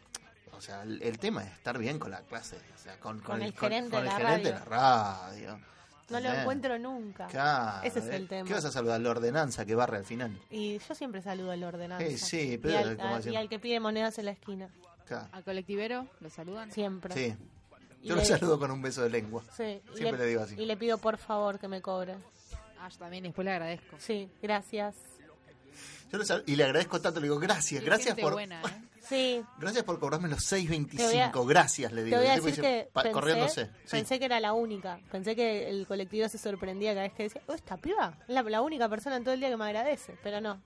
O 0.58 0.62
sea, 0.62 0.84
el, 0.84 1.02
el 1.02 1.18
tema 1.20 1.44
es 1.44 1.52
estar 1.54 1.78
bien 1.78 2.00
con 2.00 2.12
la 2.12 2.22
clase. 2.22 2.58
O 2.76 2.82
sea, 2.82 3.00
con, 3.00 3.20
Con 3.22 3.42
el 3.42 3.54
gerente 3.54 3.92
con 3.92 4.04
de 4.04 4.10
el 4.10 4.14
la 4.14 4.18
gerente 4.20 4.48
de 4.54 4.60
la 4.60 4.66
radio. 4.66 5.60
No 6.10 6.20
lo 6.20 6.32
encuentro 6.34 6.78
nunca. 6.80 7.28
Claro, 7.28 7.84
Ese 7.88 8.00
es 8.00 8.06
¿eh? 8.06 8.16
el 8.18 8.28
tema. 8.28 8.48
¿Qué 8.48 8.54
vas 8.54 8.66
a 8.66 8.72
saludar? 8.72 9.00
La 9.02 9.10
ordenanza 9.10 9.66
que 9.66 9.74
barre 9.74 9.98
al 9.98 10.06
final. 10.06 10.38
Y 10.52 10.78
yo 10.80 10.94
siempre 10.96 11.22
saludo 11.22 11.52
al 11.52 11.64
ordenanza. 11.64 12.06
Eh, 12.06 12.18
sí, 12.18 12.54
y, 12.54 12.58
pero 12.58 12.78
al, 12.78 12.98
como 12.98 13.16
a- 13.16 13.18
decir- 13.20 13.32
y 13.34 13.36
al 13.38 13.50
que 13.50 13.58
pide 13.60 13.80
monedas 13.80 14.18
en 14.20 14.26
la 14.26 14.32
esquina. 14.32 14.70
Claro. 15.08 15.28
Al 15.32 15.44
colectivero, 15.44 16.08
¿lo 16.20 16.30
saludan? 16.30 16.72
Siempre. 16.72 17.14
Sí. 17.14 17.36
Y 18.02 18.08
Yo 18.10 18.16
lo 18.16 18.22
le- 18.22 18.28
saludo 18.28 18.60
con 18.60 18.70
un 18.70 18.82
beso 18.82 19.02
de 19.02 19.10
lengua. 19.10 19.44
Sí, 19.56 19.82
y 19.94 19.98
Siempre 19.98 20.20
le 20.20 20.26
digo 20.28 20.42
así. 20.44 20.56
Y 20.56 20.66
le 20.66 20.76
pido 20.78 20.98
por 20.98 21.18
favor 21.18 21.58
que 21.58 21.68
me 21.70 21.82
cobre. 21.82 22.16
Ah, 22.80 22.90
yo 22.90 22.98
también 22.98 23.24
después 23.24 23.46
le 23.46 23.52
agradezco. 23.52 23.96
Sí, 23.98 24.30
gracias. 24.42 24.96
Yo 26.12 26.24
sal- 26.24 26.44
y 26.46 26.56
le 26.58 26.66
agradezco 26.66 27.02
tanto, 27.02 27.20
le 27.22 27.26
digo 27.28 27.40
gracias, 27.40 27.84
gracias 27.84 28.16
por 28.20 28.34
buena, 28.34 28.62
¿eh? 28.62 28.84
Sí, 29.08 29.44
gracias 29.60 29.84
por 29.84 30.00
cobrarme 30.00 30.30
los 30.30 30.48
Te 30.48 30.56
voy 30.56 30.66
6.25, 30.68 31.42
a- 31.44 31.48
gracias, 31.48 31.92
le 31.92 32.02
te 32.02 32.06
digo. 32.06 32.18
voy 32.18 32.28
a 32.28 32.36
decir 32.36 32.56
que 32.62 32.90
pensé, 32.94 33.12
corriéndose. 33.12 33.66
Sí. 33.86 33.92
pensé 33.92 34.18
que 34.20 34.26
era 34.26 34.40
la 34.40 34.54
única. 34.54 35.00
Pensé 35.12 35.36
que 35.36 35.70
el 35.70 35.86
colectivo 35.88 36.28
se 36.30 36.38
sorprendía 36.38 36.92
cada 36.94 37.04
vez 37.04 37.14
que 37.14 37.24
decía, 37.24 37.42
oh, 37.48 37.54
esta 37.54 37.76
piba 37.78 38.18
es 38.28 38.34
la, 38.34 38.42
la 38.44 38.62
única 38.62 38.88
persona 38.88 39.18
en 39.18 39.24
todo 39.24 39.34
el 39.34 39.40
día 39.42 39.50
que 39.50 39.58
me 39.58 39.66
agradece. 39.66 40.16
Pero 40.24 40.40
no, 40.42 40.62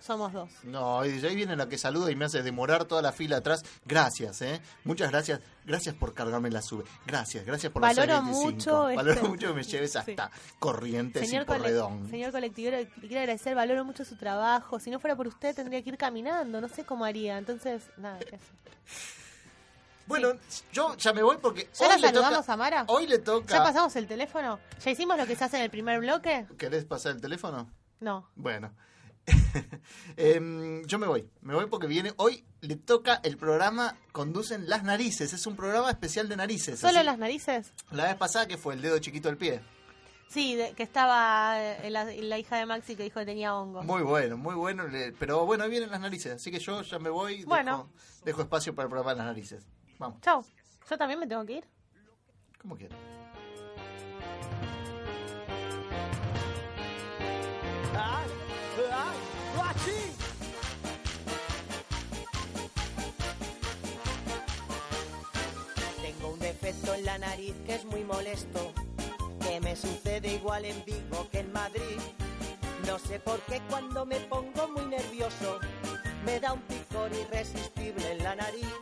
somos 0.00 0.32
dos. 0.32 0.50
No, 0.64 1.04
y 1.04 1.24
ahí 1.24 1.34
viene 1.34 1.56
la 1.56 1.68
que 1.68 1.78
saluda 1.78 2.10
y 2.10 2.16
me 2.16 2.24
hace 2.26 2.42
demorar 2.42 2.84
toda 2.84 3.02
la 3.02 3.12
fila 3.12 3.38
atrás. 3.38 3.62
Gracias, 3.84 4.42
¿eh? 4.42 4.60
Muchas 4.84 5.10
gracias. 5.10 5.40
Gracias 5.64 5.94
por 5.94 6.14
cargarme 6.14 6.50
la 6.50 6.62
sube. 6.62 6.84
Gracias, 7.06 7.44
gracias 7.44 7.72
por 7.72 7.82
Valoro 7.82 8.14
6.25. 8.14 8.22
mucho 8.22 8.82
Valoro 8.84 9.12
este- 9.12 9.28
mucho 9.28 9.48
que 9.48 9.54
me 9.54 9.62
lleves 9.64 9.92
Sí. 9.92 9.98
hasta 9.98 10.30
Corrientes 10.58 11.22
y 11.22 11.26
Señor, 11.26 11.46
cole- 11.46 11.58
Porredón. 11.58 12.08
señor 12.10 12.32
colectivero, 12.32 12.76
le 12.78 12.86
quiero 12.88 13.18
agradecer, 13.20 13.54
valoro 13.54 13.84
mucho 13.84 14.04
su 14.04 14.16
trabajo. 14.16 14.78
Si 14.78 14.90
no 14.90 15.00
fuera 15.00 15.16
por 15.16 15.26
usted, 15.26 15.54
tendría 15.54 15.82
que 15.82 15.90
ir 15.90 15.98
caminando. 15.98 16.60
No 16.60 16.68
sé 16.68 16.84
cómo 16.84 17.04
haría. 17.04 17.38
Entonces, 17.38 17.82
nada, 17.96 18.18
eso. 18.20 18.36
Bueno, 20.06 20.34
yo 20.72 20.96
ya 20.98 21.12
me 21.12 21.20
voy 21.22 21.36
porque 21.42 21.68
¿Ya 21.74 21.84
hoy 21.86 21.88
la 21.90 21.96
le 21.96 22.06
saludamos 22.08 22.40
toca... 22.40 22.52
a 22.52 22.56
Mara? 22.56 22.84
Hoy 22.86 23.08
le 23.08 23.18
toca... 23.18 23.56
¿Ya 23.56 23.62
pasamos 23.64 23.96
el 23.96 24.06
teléfono? 24.06 24.60
¿Ya 24.84 24.90
hicimos 24.92 25.16
lo 25.18 25.26
que 25.26 25.34
se 25.34 25.42
hace 25.44 25.56
en 25.56 25.64
el 25.64 25.70
primer 25.70 25.98
bloque? 25.98 26.46
¿Querés 26.56 26.84
pasar 26.84 27.16
el 27.16 27.20
teléfono? 27.20 27.68
No. 27.98 28.28
Bueno. 28.36 28.70
Em, 30.16 30.84
yo 30.86 30.98
me 30.98 31.06
voy. 31.06 31.28
Me 31.42 31.54
voy 31.54 31.66
porque 31.66 31.86
viene. 31.86 32.12
Hoy 32.16 32.44
le 32.60 32.76
toca 32.76 33.20
el 33.24 33.36
programa 33.36 33.96
Conducen 34.12 34.68
las 34.68 34.82
Narices. 34.84 35.32
Es 35.32 35.46
un 35.46 35.56
programa 35.56 35.90
especial 35.90 36.28
de 36.28 36.36
narices. 36.36 36.78
¿Solo 36.80 36.98
así- 36.98 37.06
las 37.06 37.18
narices? 37.18 37.72
La 37.90 38.04
vez 38.04 38.16
pasada 38.16 38.46
que 38.46 38.56
fue 38.56 38.74
el 38.74 38.82
dedo 38.82 38.98
chiquito 38.98 39.28
del 39.28 39.36
pie. 39.36 39.60
Sí, 40.28 40.54
de- 40.56 40.72
que 40.74 40.82
estaba 40.82 41.56
eh, 41.60 41.90
la, 41.90 42.04
la 42.04 42.38
hija 42.38 42.56
de 42.56 42.66
Maxi 42.66 42.96
que 42.96 43.02
dijo 43.04 43.20
que 43.20 43.26
tenía 43.26 43.54
hongo. 43.54 43.82
Muy 43.82 44.02
bueno, 44.02 44.36
muy 44.36 44.54
bueno. 44.54 44.84
Pero 45.18 45.44
bueno, 45.46 45.64
ahí 45.64 45.70
vienen 45.70 45.90
las 45.90 46.00
narices. 46.00 46.32
Así 46.34 46.50
que 46.50 46.58
yo 46.58 46.82
ya 46.82 46.98
me 46.98 47.10
voy. 47.10 47.44
Bueno. 47.44 47.88
Dejo, 47.94 48.24
dejo 48.24 48.42
espacio 48.42 48.74
para 48.74 48.86
el 48.86 48.90
programa 48.90 49.12
de 49.12 49.18
las 49.18 49.26
narices. 49.26 49.64
Vamos, 49.98 50.20
Chau. 50.20 50.44
¿Yo 50.88 50.96
también 50.98 51.18
me 51.20 51.26
tengo 51.26 51.44
que 51.44 51.54
ir? 51.58 51.64
como 52.60 52.76
quieran. 52.76 52.98
Tengo 66.02 66.28
un 66.28 66.38
defecto 66.38 66.94
en 66.94 67.04
la 67.04 67.18
nariz 67.18 67.54
que 67.64 67.74
es 67.76 67.84
muy 67.84 68.04
molesto, 68.04 68.72
que 69.40 69.60
me 69.60 69.76
sucede 69.76 70.34
igual 70.34 70.64
en 70.64 70.84
Vigo 70.84 71.28
que 71.30 71.40
en 71.40 71.52
Madrid. 71.52 71.98
No 72.86 72.98
sé 72.98 73.20
por 73.20 73.40
qué 73.42 73.60
cuando 73.68 74.06
me 74.06 74.16
pongo 74.20 74.68
muy 74.68 74.86
nervioso, 74.86 75.58
me 76.24 76.40
da 76.40 76.52
un 76.52 76.62
picor 76.62 77.10
irresistible 77.12 78.12
en 78.12 78.24
la 78.24 78.34
nariz. 78.36 78.72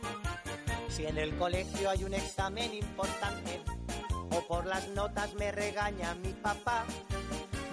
Si 0.89 1.05
en 1.05 1.17
el 1.17 1.35
colegio 1.37 1.89
hay 1.89 2.03
un 2.03 2.13
examen 2.13 2.73
importante 2.73 3.61
o 4.31 4.41
por 4.47 4.65
las 4.65 4.87
notas 4.89 5.33
me 5.35 5.51
regaña 5.51 6.15
mi 6.15 6.33
papá, 6.33 6.85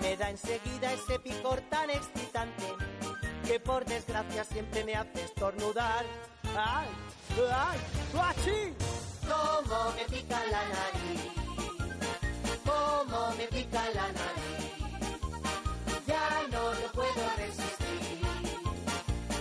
me 0.00 0.16
da 0.16 0.30
enseguida 0.30 0.92
ese 0.92 1.18
picor 1.20 1.60
tan 1.70 1.88
excitante 1.90 2.64
que 3.46 3.60
por 3.60 3.84
desgracia 3.84 4.44
siempre 4.44 4.84
me 4.84 4.94
hace 4.94 5.24
estornudar. 5.24 6.04
¡Ay! 6.56 6.88
¡Ay! 7.50 7.78
¡Achí! 8.20 8.74
¿Cómo 9.22 9.92
me 9.96 10.04
pica 10.04 10.40
la 10.50 10.62
nariz? 10.68 11.22
¿Cómo 12.64 13.34
me 13.36 13.46
pica 13.48 13.82
la 13.94 14.06
nariz? 14.12 14.52
Ya 16.06 16.46
no 16.50 16.74
lo 16.74 16.92
puedo 16.92 17.30
resistir. 17.36 18.20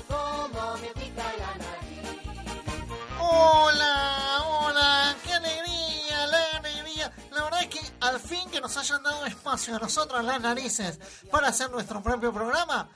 ¿Cómo 0.07 0.77
me 0.77 0.87
pica 1.01 1.23
la 1.37 1.55
nariz? 1.57 2.19
Hola, 3.19 4.43
hola, 4.47 5.15
qué 5.23 5.33
alegría, 5.33 6.27
la 6.27 6.57
alegría. 6.57 7.11
La 7.31 7.43
verdad 7.43 7.61
es 7.63 7.67
que 7.67 7.81
al 7.99 8.19
fin 8.19 8.49
que 8.49 8.61
nos 8.61 8.75
hayan 8.77 9.03
dado 9.03 9.25
espacio 9.25 9.75
a 9.75 9.79
nosotros 9.79 10.23
las 10.23 10.41
narices 10.41 10.99
para 11.29 11.49
hacer 11.49 11.69
nuestro 11.71 12.01
propio 12.01 12.31
programa. 12.33 12.89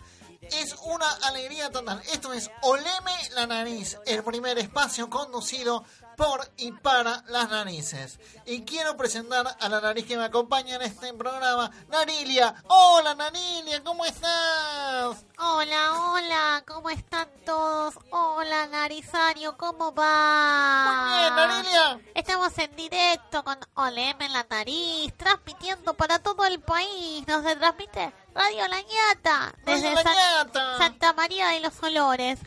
Es 0.61 0.73
una 0.83 1.09
alegría 1.23 1.69
total. 1.69 2.01
Esto 2.13 2.31
es 2.31 2.49
Oleme 2.61 3.11
la 3.35 3.45
nariz, 3.45 3.97
el 4.05 4.23
primer 4.23 4.57
espacio 4.57 5.09
conducido 5.09 5.83
por 6.15 6.49
y 6.55 6.71
para 6.71 7.23
las 7.27 7.49
narices. 7.49 8.19
Y 8.45 8.63
quiero 8.63 8.95
presentar 8.95 9.57
a 9.59 9.69
la 9.69 9.81
nariz 9.81 10.05
que 10.05 10.15
me 10.15 10.23
acompaña 10.23 10.75
en 10.75 10.83
este 10.83 11.13
programa, 11.13 11.69
Narilia. 11.89 12.55
Hola 12.67 13.15
Narilia, 13.15 13.83
¿cómo 13.83 14.05
estás? 14.05 15.25
Hola, 15.37 16.01
hola, 16.01 16.63
¿cómo 16.65 16.89
están 16.89 17.27
todos? 17.45 17.95
Hola, 18.11 18.67
Narizario, 18.67 19.57
¿cómo 19.57 19.93
va? 19.93 20.85
Muy 20.85 21.19
bien, 21.19 21.35
Narilia. 21.35 22.11
Estamos 22.13 22.57
en 22.57 22.73
directo 22.77 23.43
con 23.43 23.57
Olem 23.73 24.21
en 24.21 24.31
la 24.31 24.45
nariz, 24.49 25.13
transmitiendo 25.17 25.93
para 25.95 26.19
todo 26.19 26.45
el 26.45 26.61
país. 26.61 27.27
Nos 27.27 27.43
transmite 27.43 28.13
Radio 28.35 28.67
La 28.67 28.81
Ñata, 28.81 29.55
desde 29.65 29.93
Radio 29.93 29.95
La 29.95 30.03
San- 30.03 30.45
Ñata. 30.47 30.77
Santa 30.77 31.13
María 31.13 31.47
de 31.49 31.61
los 31.61 31.81
Olores. 31.81 32.39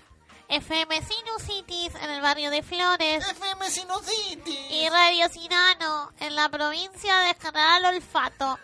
FM 0.50 1.02
Sinusitis 1.02 1.94
en 1.96 2.10
el 2.10 2.20
barrio 2.22 2.50
de 2.50 2.62
Flores. 2.62 3.26
FM 3.28 3.70
Sinusitis. 3.70 4.70
Y 4.70 4.88
Radio 4.88 5.28
Sinano 5.28 6.12
en 6.20 6.34
la 6.34 6.48
provincia 6.48 7.16
de 7.18 7.34
General 7.34 7.84
Olfato. 7.86 8.58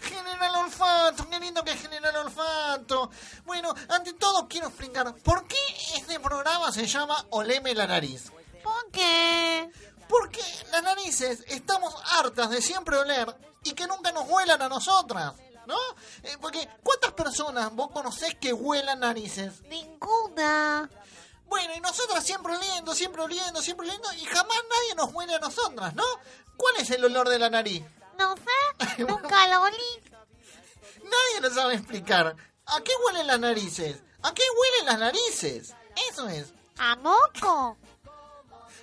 General 0.00 0.56
Olfato, 0.56 1.28
qué 1.28 1.40
lindo 1.40 1.62
que 1.64 1.72
es 1.72 1.82
General 1.82 2.14
Olfato. 2.16 3.10
Bueno, 3.44 3.74
ante 3.88 4.12
todo 4.14 4.46
quiero 4.48 4.68
explicar 4.68 5.14
por 5.16 5.46
qué 5.48 5.56
este 5.96 6.20
programa 6.20 6.70
se 6.72 6.86
llama 6.86 7.26
Oleme 7.30 7.74
la 7.74 7.86
nariz. 7.86 8.30
¿Por 8.62 8.90
qué? 8.90 9.68
Porque 10.08 10.40
las 10.70 10.82
narices 10.82 11.44
estamos 11.48 11.94
hartas 12.18 12.48
de 12.50 12.62
siempre 12.62 12.96
oler 12.96 13.34
y 13.64 13.72
que 13.72 13.86
nunca 13.86 14.12
nos 14.12 14.26
huelan 14.28 14.62
a 14.62 14.68
nosotras, 14.68 15.34
¿no? 15.68 15.78
Eh, 16.22 16.36
porque 16.40 16.66
¿cuántas 16.82 17.12
personas 17.12 17.70
vos 17.72 17.90
conocés 17.92 18.34
que 18.40 18.52
huelan 18.52 19.00
narices? 19.00 19.62
Ninguna. 19.68 20.88
Bueno, 21.46 21.74
y 21.76 21.80
nosotras 21.80 22.24
siempre 22.24 22.56
oliendo, 22.56 22.94
siempre 22.94 23.22
oliendo, 23.22 23.60
siempre 23.60 23.86
oliendo 23.86 24.12
y 24.14 24.24
jamás 24.24 24.58
nadie 24.68 24.94
nos 24.96 25.12
huele 25.12 25.34
a 25.34 25.38
nosotras, 25.38 25.94
¿no? 25.94 26.04
¿Cuál 26.56 26.76
es 26.78 26.90
el 26.90 27.04
olor 27.04 27.28
de 27.28 27.38
la 27.38 27.50
nariz? 27.50 27.84
No 28.18 28.34
sé, 28.36 29.02
nunca 29.04 29.46
lo 29.46 29.62
olí. 29.62 30.02
Nadie 31.04 31.40
lo 31.42 31.50
sabe 31.50 31.74
explicar. 31.74 32.34
¿A 32.66 32.80
qué 32.82 32.92
huelen 33.04 33.26
las 33.26 33.38
narices? 33.38 34.02
¿A 34.22 34.32
qué 34.32 34.42
huelen 34.58 34.86
las 34.86 34.98
narices? 34.98 35.74
Eso 36.10 36.28
es. 36.28 36.52
¿A 36.78 36.96
moco? 36.96 37.76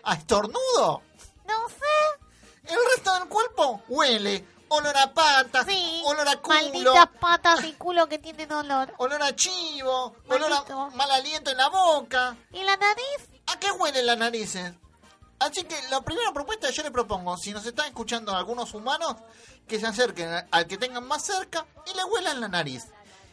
¿A 0.04 0.14
estornudo? 0.14 1.02
No 1.48 1.70
sé. 1.70 2.74
El 2.74 2.80
resto 2.96 3.14
del 3.16 3.28
cuerpo 3.28 3.84
huele. 3.88 4.46
Olor 4.76 4.98
a 4.98 5.14
pata, 5.14 5.64
Sí, 5.64 6.02
olor 6.06 6.28
a 6.28 6.36
culo, 6.38 6.56
malditas 6.60 7.08
patas 7.20 7.64
y 7.64 7.74
culo 7.74 8.08
que 8.08 8.20
tienen 8.20 8.52
olor. 8.52 8.94
olor 8.98 9.22
a 9.24 9.36
chivo, 9.36 10.16
olor 10.28 10.50
Maldito. 10.50 10.82
a 10.82 10.90
mal 10.92 11.12
aliento 11.12 11.50
en 11.52 11.58
la 11.58 11.70
boca. 11.70 12.36
¿Y 12.52 12.64
la 12.64 12.76
nariz? 12.76 13.30
¿A 13.48 13.58
qué 13.60 13.72
huelen 13.72 14.06
las 14.06 14.18
narices? 14.18 14.74
Así 15.40 15.64
que 15.64 15.76
la 15.90 16.02
primera 16.02 16.32
propuesta 16.34 16.70
yo 16.72 16.84
le 16.84 16.92
propongo, 16.92 17.38
si 17.38 17.52
nos 17.52 17.66
están 17.66 17.88
escuchando 17.88 18.36
algunos 18.36 18.74
humanos, 18.74 19.16
que 19.68 19.80
se 19.80 19.88
acerquen 19.88 20.48
al 20.52 20.68
que 20.68 20.78
tengan 20.78 21.08
más 21.08 21.24
cerca 21.24 21.66
y 21.86 21.96
le 21.96 22.04
huelan 22.04 22.42
la 22.42 22.48
nariz. 22.48 22.86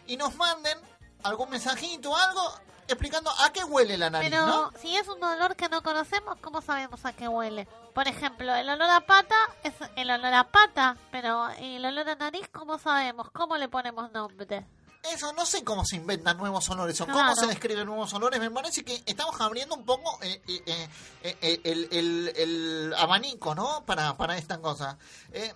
Y 0.07 0.17
nos 0.17 0.35
manden 0.37 0.79
algún 1.23 1.51
mensajito 1.51 2.11
o 2.11 2.17
algo 2.17 2.43
explicando 2.89 3.31
a 3.41 3.53
qué 3.53 3.63
huele 3.65 3.97
la 3.97 4.11
nariz, 4.11 4.31
Pero 4.31 4.47
¿no? 4.47 4.73
si 4.81 4.97
es 4.97 5.09
un 5.09 5.23
olor 5.23 5.55
que 5.57 5.69
no 5.69 5.83
conocemos, 5.83 6.37
¿cómo 6.41 6.61
sabemos 6.61 7.05
a 7.05 7.13
qué 7.13 7.29
huele? 7.29 7.67
Por 7.95 8.09
ejemplo, 8.09 8.55
el 8.55 8.69
olor 8.71 8.89
a 8.91 9.01
pata 9.07 9.37
es 9.63 9.75
el 9.97 10.11
olor 10.11 10.33
a 10.33 10.51
pata, 10.51 10.97
pero 11.11 11.49
el 11.59 11.85
olor 11.85 12.09
a 12.09 12.15
nariz, 12.15 12.49
¿cómo 12.51 12.79
sabemos? 12.79 13.31
¿Cómo 13.33 13.57
le 13.59 13.69
ponemos 13.69 14.11
nombre? 14.13 14.67
Eso, 15.03 15.33
no 15.33 15.45
sé 15.45 15.65
cómo 15.65 15.85
se 15.85 15.97
inventan 15.97 16.37
nuevos 16.39 16.71
olores 16.71 17.01
o 17.01 17.07
cómo 17.07 17.35
se 17.35 17.47
describen 17.49 17.85
nuevos 17.87 18.15
olores. 18.15 18.39
Me 18.41 18.51
parece 18.51 18.85
que 18.85 19.03
estamos 19.05 19.39
abriendo 19.41 19.75
un 19.75 19.85
poco 19.85 20.19
eh, 20.23 20.41
eh, 20.47 20.89
eh, 21.23 21.61
el, 21.65 21.89
el- 21.91 22.33
el 22.37 22.95
abanico, 22.97 23.55
¿no? 23.55 23.85
Para, 23.85 24.17
para 24.17 24.39
esta 24.39 24.59
cosa. 24.61 24.97
Eh, 25.33 25.53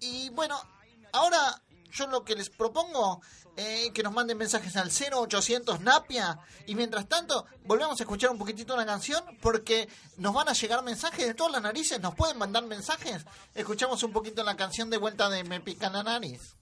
y 0.00 0.28
bueno, 0.30 0.60
ahora 1.14 1.38
yo 1.90 2.06
lo 2.06 2.22
que 2.22 2.34
les 2.36 2.50
propongo 2.50 3.22
es 3.56 3.90
que 3.90 4.02
nos 4.02 4.12
manden 4.12 4.38
mensajes 4.38 4.76
al 4.76 4.90
0800 4.90 5.80
Napia. 5.80 6.38
Y 6.66 6.74
mientras 6.74 7.08
tanto, 7.08 7.46
volvemos 7.64 7.98
a 7.98 8.02
escuchar 8.02 8.30
un 8.30 8.38
poquitito 8.38 8.74
una 8.74 8.86
canción 8.86 9.24
porque 9.40 9.88
nos 10.18 10.34
van 10.34 10.48
a 10.48 10.52
llegar 10.52 10.82
mensajes 10.82 11.26
de 11.26 11.34
todas 11.34 11.52
las 11.52 11.62
narices. 11.62 12.00
¿Nos 12.00 12.14
pueden 12.14 12.38
mandar 12.38 12.64
mensajes? 12.64 13.24
Escuchamos 13.54 14.02
un 14.02 14.12
poquito 14.12 14.44
la 14.44 14.56
canción 14.56 14.90
de 14.90 14.98
vuelta 14.98 15.28
de 15.28 15.44
Me 15.44 15.60
pica 15.60 15.90
la 15.90 16.02
nariz. 16.02 16.56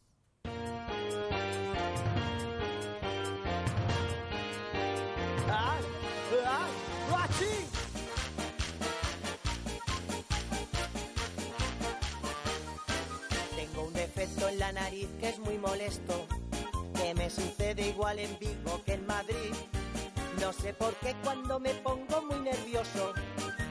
Tengo 13.57 13.87
un 13.87 13.95
defecto 13.95 14.49
en 14.49 14.59
la 14.59 14.73
nariz 14.73 15.09
que 15.19 15.29
es 15.31 15.39
muy 15.39 15.59
molesto, 15.59 16.27
que 17.05 17.15
me 17.15 17.29
sucede 17.29 17.89
igual 17.89 18.19
en 18.19 18.39
Vigo 18.39 18.83
que 18.87 18.95
en 18.95 19.07
Madrid. 19.07 19.53
No 20.41 20.55
sé 20.55 20.73
por 20.73 20.95
qué 20.97 21.15
cuando 21.23 21.61
me 21.61 21.75
pongo 21.75 22.23
muy 22.23 22.39
nervioso, 22.39 23.13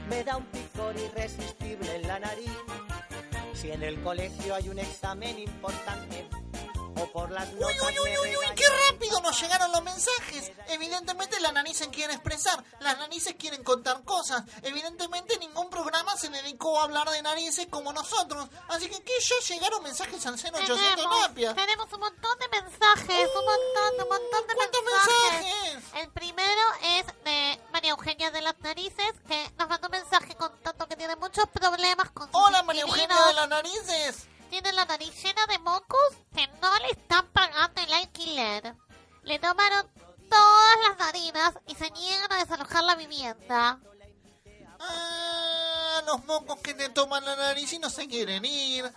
me 0.08 0.22
da 0.22 0.36
un 0.36 0.44
picor 0.44 0.94
irresistible 0.96 1.96
en 1.96 2.06
la 2.06 2.20
nariz. 2.20 2.56
Si 3.54 3.72
en 3.72 3.82
el 3.82 4.00
colegio 4.02 4.54
hay 4.54 4.68
un 4.68 4.78
examen 4.78 5.36
importante, 5.36 6.28
o 6.96 7.06
por 7.12 7.30
las 7.30 7.48
Uy, 7.48 7.54
notas 7.60 7.82
uy, 7.82 7.94
uy, 7.98 8.18
uy, 8.18 8.36
uy, 8.36 8.46
qué 8.56 8.64
rápido 8.90 9.20
nos 9.20 9.40
llegaron 9.40 9.70
los 9.72 9.82
mensajes. 9.82 10.52
Evidentemente 10.68 11.40
las 11.40 11.52
narices 11.52 11.88
quieren 11.88 12.14
expresar, 12.16 12.62
las 12.80 12.98
narices 12.98 13.34
quieren 13.38 13.62
contar 13.64 14.02
cosas. 14.04 14.42
Evidentemente 14.62 15.38
ningún 15.38 15.68
programa 15.70 16.16
se 16.16 16.28
dedicó 16.28 16.78
a 16.80 16.84
hablar 16.84 17.08
de 17.10 17.22
narices 17.22 17.66
como 17.70 17.92
nosotros. 17.92 18.48
Así 18.68 18.88
que, 18.88 19.02
¿qué? 19.02 19.12
Ya 19.20 19.54
llegaron 19.54 19.82
mensajes 19.82 20.24
al 20.26 20.34
0800 20.34 20.78
Tenemos, 20.78 21.20
Napia. 21.28 21.54
tenemos 21.54 21.92
un 21.92 22.00
montón 22.00 22.38
de 22.38 22.48
mensajes, 22.60 23.28
un 23.38 23.44
montón, 23.44 24.02
un 24.02 24.08
montón 24.08 24.46
de 24.48 24.54
¿Cuántos 24.54 24.80
mensajes. 24.84 25.44
mensajes? 25.74 26.02
El 26.02 26.10
primero 26.12 26.62
es 26.82 27.06
de 27.24 27.60
María 27.72 27.90
Eugenia 27.90 28.30
de 28.30 28.40
las 28.40 28.58
Narices, 28.60 29.12
que 29.26 29.50
nos 29.58 29.68
mandó 29.68 29.88
un 29.88 29.92
mensaje 29.92 30.34
contando 30.36 30.86
que 30.88 30.96
tiene 30.96 31.16
muchos 31.16 31.44
problemas 31.48 32.10
con 32.10 32.26
sus 32.30 32.34
Hola, 32.40 32.62
María 32.62 32.82
Eugenia 32.82 33.26
de 33.26 33.32
las 33.34 33.48
narices. 33.48 34.26
Tiene 34.54 34.72
la 34.72 34.84
nariz 34.84 35.20
llena 35.20 35.44
de 35.48 35.58
mocos 35.58 35.98
que 36.32 36.46
no 36.62 36.72
le 36.78 36.90
están 36.92 37.26
pagando 37.32 37.82
el 37.82 37.92
alquiler. 37.92 38.76
Le 39.24 39.40
tomaron 39.40 39.90
todas 40.30 40.76
las 40.86 40.96
narinas 40.96 41.54
y 41.66 41.74
se 41.74 41.90
niegan 41.90 42.32
a 42.32 42.36
desalojar 42.36 42.84
la 42.84 42.94
vivienda. 42.94 43.80
Ah, 44.78 46.02
los 46.06 46.24
mocos 46.26 46.60
que 46.60 46.72
te 46.72 46.88
toman 46.90 47.24
la 47.24 47.34
nariz 47.34 47.72
y 47.72 47.80
no 47.80 47.90
se 47.90 48.06
quieren 48.06 48.44
ir. 48.44 48.88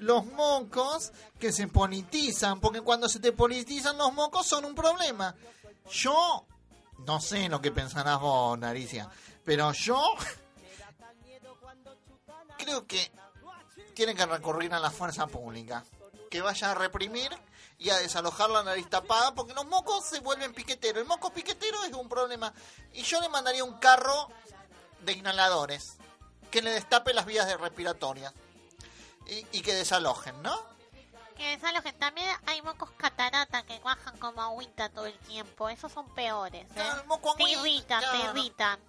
Los 0.00 0.26
mocos 0.26 1.12
que 1.38 1.50
se 1.50 1.66
politizan, 1.66 2.60
porque 2.60 2.82
cuando 2.82 3.08
se 3.08 3.20
te 3.20 3.32
politizan 3.32 3.96
los 3.96 4.12
mocos 4.12 4.46
son 4.46 4.66
un 4.66 4.74
problema. 4.74 5.34
Yo, 5.90 6.44
no 6.98 7.22
sé 7.22 7.48
lo 7.48 7.62
que 7.62 7.72
pensarás 7.72 8.20
vos, 8.20 8.58
Naricia, 8.58 9.08
pero 9.46 9.72
yo 9.72 9.98
creo 12.58 12.86
que 12.86 13.10
tienen 14.00 14.16
que 14.16 14.24
recurrir 14.24 14.72
a 14.72 14.80
la 14.80 14.90
fuerza 14.90 15.26
pública. 15.26 15.84
Que 16.30 16.40
vaya 16.40 16.70
a 16.70 16.74
reprimir 16.74 17.30
y 17.76 17.90
a 17.90 17.98
desalojar 17.98 18.48
la 18.48 18.62
nariz 18.62 18.88
tapada, 18.88 19.34
porque 19.34 19.52
los 19.52 19.66
mocos 19.66 20.06
se 20.06 20.20
vuelven 20.20 20.54
piqueteros. 20.54 21.02
El 21.02 21.06
moco 21.06 21.30
piquetero 21.34 21.84
es 21.84 21.92
un 21.92 22.08
problema. 22.08 22.50
Y 22.94 23.02
yo 23.02 23.20
le 23.20 23.28
mandaría 23.28 23.62
un 23.62 23.74
carro 23.74 24.30
de 25.02 25.12
inhaladores 25.12 25.98
que 26.50 26.62
le 26.62 26.70
destape 26.70 27.12
las 27.12 27.26
vías 27.26 27.46
de 27.46 27.58
respiratorias 27.58 28.32
y, 29.26 29.46
y 29.52 29.60
que 29.60 29.74
desalojen, 29.74 30.40
¿no? 30.40 30.58
Que 31.36 31.58
desalojen. 31.58 31.94
También 31.98 32.26
hay 32.46 32.62
mocos 32.62 32.90
catarata 32.92 33.64
que 33.64 33.80
bajan 33.80 34.16
como 34.16 34.40
agüita 34.40 34.88
todo 34.88 35.04
el 35.04 35.18
tiempo. 35.18 35.68
Esos 35.68 35.92
son 35.92 36.08
peores. 36.14 36.64
¿eh? 36.64 36.72
Claro, 36.72 37.02
el 37.02 37.06
moco 37.06 37.34
te 37.34 37.42
irritan, 37.42 38.00
te 38.00 38.16
irritan. 38.16 38.80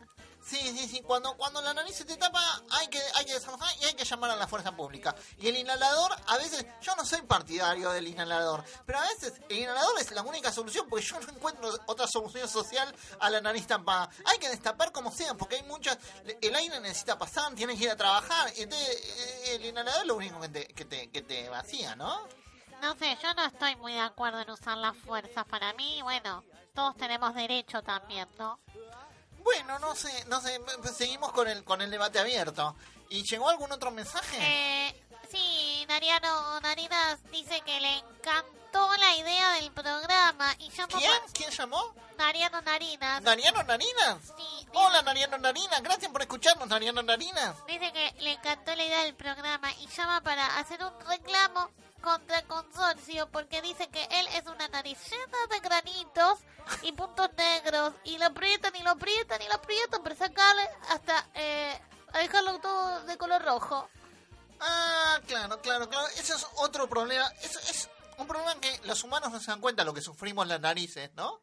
Sí, 0.44 0.58
sí, 0.58 0.88
sí. 0.88 1.02
Cuando, 1.02 1.36
cuando 1.38 1.62
la 1.62 1.74
nariz 1.74 1.96
se 1.96 2.06
te 2.06 2.18
tapa, 2.18 2.42
hay 2.72 2.88
que, 2.88 3.02
hay 3.16 3.26
que 3.26 3.34
desalojar 3.34 3.70
y 3.80 3.86
hay 3.86 3.94
que 3.94 4.04
llamar 4.04 4.32
a 4.32 4.36
la 4.36 4.48
fuerza 4.48 4.76
pública. 4.76 5.16
Y 5.38 5.48
el 5.48 5.58
inhalador, 5.58 6.12
a 6.28 6.38
veces, 6.38 6.66
yo 6.82 6.96
no 6.96 7.06
soy 7.06 7.22
partidario 7.22 7.92
del 7.92 8.08
inhalador, 8.08 8.64
pero 8.86 9.00
a 9.00 9.04
veces 9.04 9.34
el 9.50 9.60
inhalador 9.60 10.00
es 10.00 10.12
la 10.12 10.24
única 10.24 10.52
solución 10.52 10.88
porque 10.90 11.06
yo 11.06 11.20
no 11.20 11.30
encuentro 11.30 11.70
otra 11.86 12.08
solución 12.08 12.48
social 12.48 12.94
a 13.20 13.30
la 13.30 13.40
nariz 13.42 13.68
tapada. 13.68 14.10
Hay 14.26 14.40
que 14.40 14.50
destapar 14.50 14.92
como 14.92 15.12
sea, 15.12 15.36
porque 15.36 15.58
hay 15.58 15.64
muchas. 15.64 15.98
El 16.42 16.56
aire 16.56 16.80
necesita 16.80 17.18
pasar, 17.18 17.54
tienes 17.54 17.78
que 17.78 17.86
ir 17.86 17.92
a 17.92 17.96
trabajar. 17.96 18.52
Entonces, 18.56 18.90
eh, 18.90 19.56
el 19.56 19.66
inhalador 19.66 20.02
es 20.02 20.08
lo 20.08 20.16
único 20.16 20.40
que 20.42 20.50
te, 20.50 20.68
que 20.68 20.86
te, 20.86 21.12
que 21.12 21.22
te 21.22 21.50
vacía, 21.50 21.96
¿no? 21.96 22.28
No 22.82 22.96
sé, 22.96 23.16
yo 23.22 23.32
no 23.36 23.46
estoy 23.46 23.76
muy 23.76 23.94
de 23.94 24.00
acuerdo 24.00 24.42
en 24.42 24.50
usar 24.50 24.76
las 24.78 24.98
fuerzas. 24.98 25.46
Para 25.46 25.72
mí, 25.74 26.02
bueno, 26.02 26.44
todos 26.74 26.98
tenemos 26.98 27.36
derecho 27.36 27.84
también, 27.84 28.28
¿no? 28.40 28.60
Bueno, 29.44 29.80
no 29.80 29.96
sé, 29.96 30.26
no 30.26 30.42
sé, 30.42 30.60
seguimos 30.96 31.32
con 31.32 31.48
el, 31.48 31.64
con 31.64 31.82
el 31.82 31.92
debate 31.92 32.20
abierto. 32.20 32.76
¿Y 33.10 33.24
llegó 33.24 33.50
algún 33.50 33.72
otro 33.72 33.92
mensaje? 33.92 34.38
Eh, 34.40 35.04
sí, 35.30 35.86
Nariano 35.88 36.60
Narinas 36.62 37.20
dice 37.32 37.62
que 37.62 37.80
le 37.80 37.98
encantó 37.98 38.90
la 38.98 39.16
idea 39.16 39.52
del 39.54 39.72
programa 39.72 40.56
y 40.60 40.70
llamó 40.70 40.98
¿Quién? 40.98 41.12
¿Quién 41.34 41.50
llamó? 41.52 41.94
Nariano 42.18 42.62
Narinas. 42.62 43.22
¿Nariano 43.22 43.64
Narinas? 43.64 44.18
Sí, 44.38 44.68
Hola, 44.74 45.02
Nariano 45.02 45.38
Narinas. 45.38 45.82
Gracias 45.82 46.12
por 46.12 46.22
escucharnos, 46.22 46.68
Nariano 46.70 47.02
Narinas. 47.02 47.56
Dice 47.68 47.92
que 47.92 48.14
le 48.20 48.34
encantó 48.34 48.74
la 48.76 48.86
idea 48.86 49.04
del 49.04 49.16
programa 49.16 49.72
y 49.74 49.88
llama 49.88 50.22
para 50.22 50.58
hacer 50.60 50.82
un 50.84 50.94
reclamo 51.08 51.70
contra 52.02 52.40
el 52.40 52.48
consorcio 52.48 53.30
porque 53.32 53.62
dice 53.62 53.88
que 53.90 54.04
él 54.04 54.28
es 54.34 54.46
una 54.48 54.68
nariz 54.68 54.98
llena 55.10 55.38
de 55.50 55.60
granitos 55.60 56.40
y 56.82 56.92
puntos 56.92 57.30
negros 57.38 57.94
y 58.04 58.18
lo 58.18 58.26
aprietan 58.26 58.76
y 58.76 58.84
lo 58.84 58.92
aprietan 58.92 59.42
y 59.42 59.48
lo 59.48 59.56
aprietan 59.56 60.04
para 60.04 60.16
sacarle 60.16 60.70
hasta 60.90 61.30
eh, 61.36 61.80
a 62.14 62.20
dejarlo 62.20 62.60
todo 62.60 63.02
de 63.06 63.18
color 63.18 63.44
rojo. 63.44 63.90
Ah, 64.60 65.20
claro, 65.28 65.62
claro, 65.62 65.90
claro. 65.90 66.08
Ese 66.18 66.34
es 66.34 66.46
otro 66.58 66.88
problema. 66.88 67.26
Es, 67.42 67.56
es 67.70 67.90
un 68.18 68.28
problema 68.28 68.60
que 68.60 68.80
los 68.84 69.04
humanos 69.04 69.32
no 69.32 69.40
se 69.40 69.52
dan 69.52 69.62
cuenta 69.62 69.84
lo 69.84 69.94
que 69.94 70.02
sufrimos 70.02 70.48
las 70.48 70.60
narices, 70.60 71.12
¿no? 71.16 71.42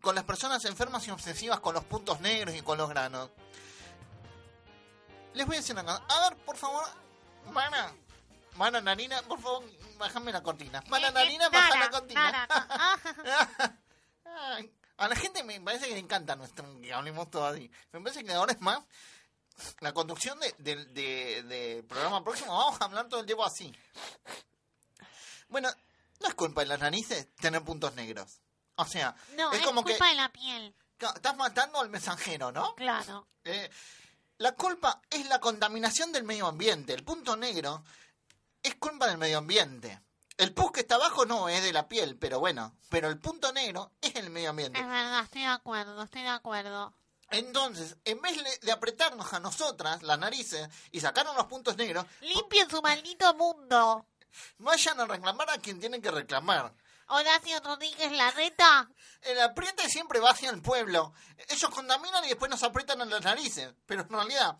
Con 0.00 0.14
las 0.14 0.24
personas 0.24 0.64
enfermas 0.64 1.06
y 1.08 1.10
obsesivas 1.10 1.60
con 1.60 1.74
los 1.74 1.84
puntos 1.84 2.20
negros 2.20 2.54
y 2.54 2.62
con 2.62 2.78
los 2.78 2.88
granos. 2.88 3.30
Les 5.34 5.46
voy 5.46 5.56
a 5.56 5.60
decir 5.60 5.74
una 5.74 5.84
cosa. 5.84 6.02
A 6.08 6.28
ver, 6.28 6.38
por 6.38 6.56
favor, 6.56 6.84
Mana. 7.52 7.92
Mana 8.58 8.80
Narina, 8.80 9.22
por 9.22 9.40
favor, 9.40 9.64
bájame 9.98 10.32
la 10.32 10.42
cortina. 10.42 10.82
Mana 10.88 11.10
Narina, 11.12 11.48
baja 11.48 11.78
la 11.78 11.90
cortina. 11.90 12.48
A 14.98 15.06
la 15.06 15.14
gente 15.14 15.44
me 15.44 15.60
parece 15.60 15.86
que 15.86 15.92
le 15.94 16.00
encanta 16.00 16.34
nuestro 16.34 16.64
que 16.80 16.92
hablemos 16.92 17.30
todo 17.30 17.46
así. 17.46 17.70
Me 17.92 18.00
parece 18.00 18.24
que 18.24 18.32
ahora 18.32 18.52
es 18.52 18.60
más 18.60 18.80
la 19.78 19.92
conducción 19.92 20.38
de- 20.40 20.54
del 20.58 20.92
de, 20.92 21.42
de 21.44 21.82
programa 21.84 22.22
próximo. 22.24 22.56
Vamos 22.56 22.80
a 22.80 22.84
hablar 22.86 23.08
todo 23.08 23.20
el 23.20 23.26
tiempo 23.26 23.44
así. 23.44 23.72
Bueno, 25.48 25.70
no 26.20 26.28
es 26.28 26.34
culpa 26.34 26.62
de 26.62 26.66
las 26.66 26.80
narices 26.80 27.28
tener 27.36 27.62
puntos 27.62 27.94
negros. 27.94 28.40
O 28.74 28.84
sea, 28.84 29.14
no, 29.36 29.52
es 29.52 29.60
es, 29.60 29.66
como 29.66 29.82
culpa 29.84 30.04
que 30.04 30.10
de 30.10 30.14
la 30.16 30.28
piel, 30.30 30.74
estás 31.14 31.36
matando 31.36 31.80
al 31.80 31.88
mensajero, 31.90 32.50
¿no? 32.52 32.74
claro. 32.74 33.26
Eh, 33.44 33.70
la 34.38 34.52
culpa 34.52 35.00
es 35.10 35.26
la 35.26 35.40
contaminación 35.40 36.12
del 36.12 36.24
medio 36.24 36.46
ambiente. 36.48 36.92
El 36.92 37.04
punto 37.04 37.36
negro 37.36 37.82
es 38.62 38.74
culpa 38.76 39.06
del 39.06 39.18
medio 39.18 39.38
ambiente. 39.38 40.00
El 40.36 40.54
pus 40.54 40.70
que 40.72 40.80
está 40.80 40.94
abajo 40.96 41.26
no 41.26 41.48
es 41.48 41.62
de 41.62 41.72
la 41.72 41.88
piel, 41.88 42.16
pero 42.16 42.38
bueno, 42.38 42.76
pero 42.90 43.08
el 43.08 43.18
punto 43.18 43.52
negro 43.52 43.92
es 44.00 44.14
el 44.16 44.30
medio 44.30 44.50
ambiente. 44.50 44.78
Es 44.78 44.86
verdad, 44.86 45.24
estoy 45.24 45.40
de 45.42 45.48
acuerdo, 45.48 46.02
estoy 46.02 46.22
de 46.22 46.28
acuerdo. 46.28 46.94
Entonces, 47.30 47.96
en 48.04 48.20
vez 48.22 48.36
de- 48.62 48.72
apretarnos 48.72 49.32
a 49.32 49.40
nosotras 49.40 50.02
las 50.02 50.18
narices 50.18 50.68
y 50.92 51.00
sacarnos 51.00 51.36
los 51.36 51.46
puntos 51.46 51.76
negros, 51.76 52.06
Limpien 52.20 52.70
su 52.70 52.80
maldito 52.80 53.34
mundo. 53.34 54.06
vayan 54.58 55.00
a 55.00 55.06
reclamar 55.06 55.50
a 55.50 55.58
quien 55.58 55.80
tienen 55.80 56.00
que 56.00 56.10
reclamar. 56.10 56.72
Horacio 57.08 57.58
Rodríguez 57.60 58.12
Larreta. 58.12 58.88
El 59.22 59.40
apriete 59.40 59.88
siempre 59.88 60.20
va 60.20 60.30
hacia 60.30 60.50
el 60.50 60.60
pueblo. 60.62 61.12
Ellos 61.48 61.70
contaminan 61.70 62.24
y 62.24 62.28
después 62.28 62.50
nos 62.50 62.62
aprietan 62.62 63.00
en 63.00 63.10
las 63.10 63.22
narices. 63.22 63.72
Pero 63.86 64.02
en 64.02 64.08
realidad, 64.10 64.56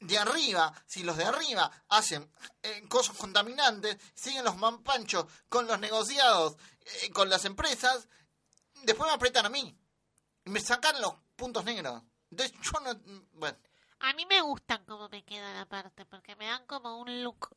de 0.00 0.18
arriba, 0.18 0.72
si 0.86 1.02
los 1.02 1.16
de 1.16 1.24
arriba 1.24 1.70
hacen 1.88 2.30
eh, 2.62 2.86
cosas 2.88 3.16
contaminantes, 3.16 3.96
siguen 4.14 4.44
los 4.44 4.56
mampanchos 4.56 5.26
con 5.48 5.66
los 5.66 5.78
negociados, 5.78 6.56
eh, 7.02 7.10
con 7.10 7.28
las 7.28 7.44
empresas, 7.44 8.08
después 8.82 9.08
me 9.08 9.14
aprietan 9.14 9.46
a 9.46 9.50
mí. 9.50 9.76
Y 10.44 10.50
me 10.50 10.60
sacan 10.60 11.00
los 11.00 11.14
puntos 11.36 11.64
negros. 11.64 12.02
Entonces 12.30 12.56
yo 12.62 12.80
no... 12.80 12.94
Bueno, 13.32 13.58
A 14.00 14.12
mí 14.14 14.24
me 14.26 14.40
gustan 14.40 14.84
cómo 14.86 15.08
me 15.08 15.24
quedan 15.24 15.56
aparte, 15.56 16.04
porque 16.06 16.36
me 16.36 16.46
dan 16.46 16.64
como 16.66 16.98
un 16.98 17.22
look. 17.22 17.48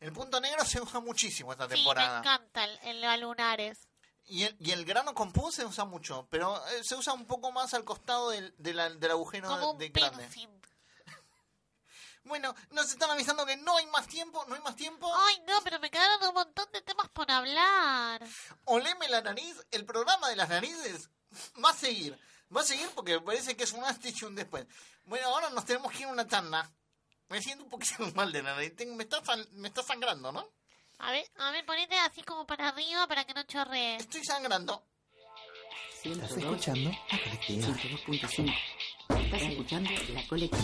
el 0.00 0.12
punto 0.12 0.40
negro 0.40 0.64
se 0.64 0.80
usa 0.80 1.00
muchísimo 1.00 1.52
esta 1.52 1.64
Sí, 1.64 1.70
me 1.70 1.76
temporada. 1.76 2.18
encanta 2.20 2.64
el, 2.64 3.04
el 3.04 3.20
lunares. 3.20 3.78
Y 4.26 4.44
el, 4.44 4.56
y 4.60 4.70
el 4.70 4.84
grano 4.84 5.12
con 5.14 5.32
pus 5.32 5.56
se 5.56 5.64
usa 5.64 5.84
mucho, 5.84 6.28
pero 6.30 6.56
eh, 6.68 6.84
se 6.84 6.94
usa 6.94 7.12
un 7.14 7.26
poco 7.26 7.50
más 7.50 7.74
al 7.74 7.84
costado 7.84 8.30
del, 8.30 8.54
de 8.58 8.74
la- 8.74 8.90
del 8.90 9.10
agujero 9.10 9.48
Como 9.48 9.72
un 9.72 9.78
de 9.78 9.88
grande. 9.88 10.18
piercing. 10.18 10.59
Bueno, 12.24 12.54
nos 12.70 12.90
están 12.90 13.10
avisando 13.10 13.46
que 13.46 13.56
no 13.56 13.76
hay 13.76 13.86
más 13.86 14.06
tiempo, 14.06 14.44
no 14.46 14.54
hay 14.54 14.60
más 14.60 14.76
tiempo. 14.76 15.10
Ay, 15.26 15.42
no, 15.46 15.60
pero 15.62 15.80
me 15.80 15.90
quedaron 15.90 16.28
un 16.28 16.34
montón 16.34 16.70
de 16.72 16.82
temas 16.82 17.08
por 17.08 17.30
hablar. 17.30 18.22
Oleme 18.64 19.08
la 19.08 19.22
nariz, 19.22 19.56
el 19.70 19.84
programa 19.84 20.28
de 20.28 20.36
las 20.36 20.48
narices 20.48 21.08
va 21.62 21.70
a 21.70 21.74
seguir. 21.74 22.18
Va 22.54 22.60
a 22.60 22.64
seguir 22.64 22.88
porque 22.94 23.20
parece 23.20 23.56
que 23.56 23.64
es 23.64 23.72
un 23.72 23.84
antes 23.84 24.20
y 24.20 24.24
un 24.24 24.34
después. 24.34 24.66
Bueno, 25.04 25.28
ahora 25.28 25.50
nos 25.50 25.64
tenemos 25.64 25.92
que 25.92 26.00
ir 26.00 26.04
a 26.06 26.08
una 26.08 26.26
tanda. 26.26 26.70
Me 27.28 27.40
siento 27.40 27.64
un 27.64 27.70
poquito 27.70 27.94
mal 28.14 28.32
de 28.32 28.42
la 28.42 28.54
nariz. 28.54 28.74
Me 28.86 29.04
está, 29.04 29.22
me 29.52 29.68
está 29.68 29.82
sangrando, 29.82 30.32
¿no? 30.32 30.46
A 30.98 31.12
ver, 31.12 31.30
a 31.38 31.50
ver, 31.50 31.64
ponete 31.64 31.96
así 31.98 32.22
como 32.22 32.46
para 32.46 32.68
arriba 32.68 33.06
para 33.06 33.24
que 33.24 33.32
no 33.32 33.42
chorree. 33.44 33.96
Estoy 33.96 34.24
sangrando. 34.24 34.84
Estás 36.04 36.36
escuchando 36.36 36.90
la 36.90 37.22
colectiva. 37.22 37.66
102.5. 37.68 38.54
Estás 39.30 39.48
escuchando 39.48 39.90
la 40.12 40.26
colectiva. 40.26 40.58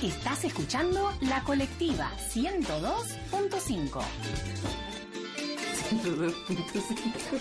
Estás 0.00 0.44
escuchando 0.44 1.12
La 1.22 1.42
Colectiva 1.42 2.08
102.5. 2.32 4.00
102.5. 5.90 7.40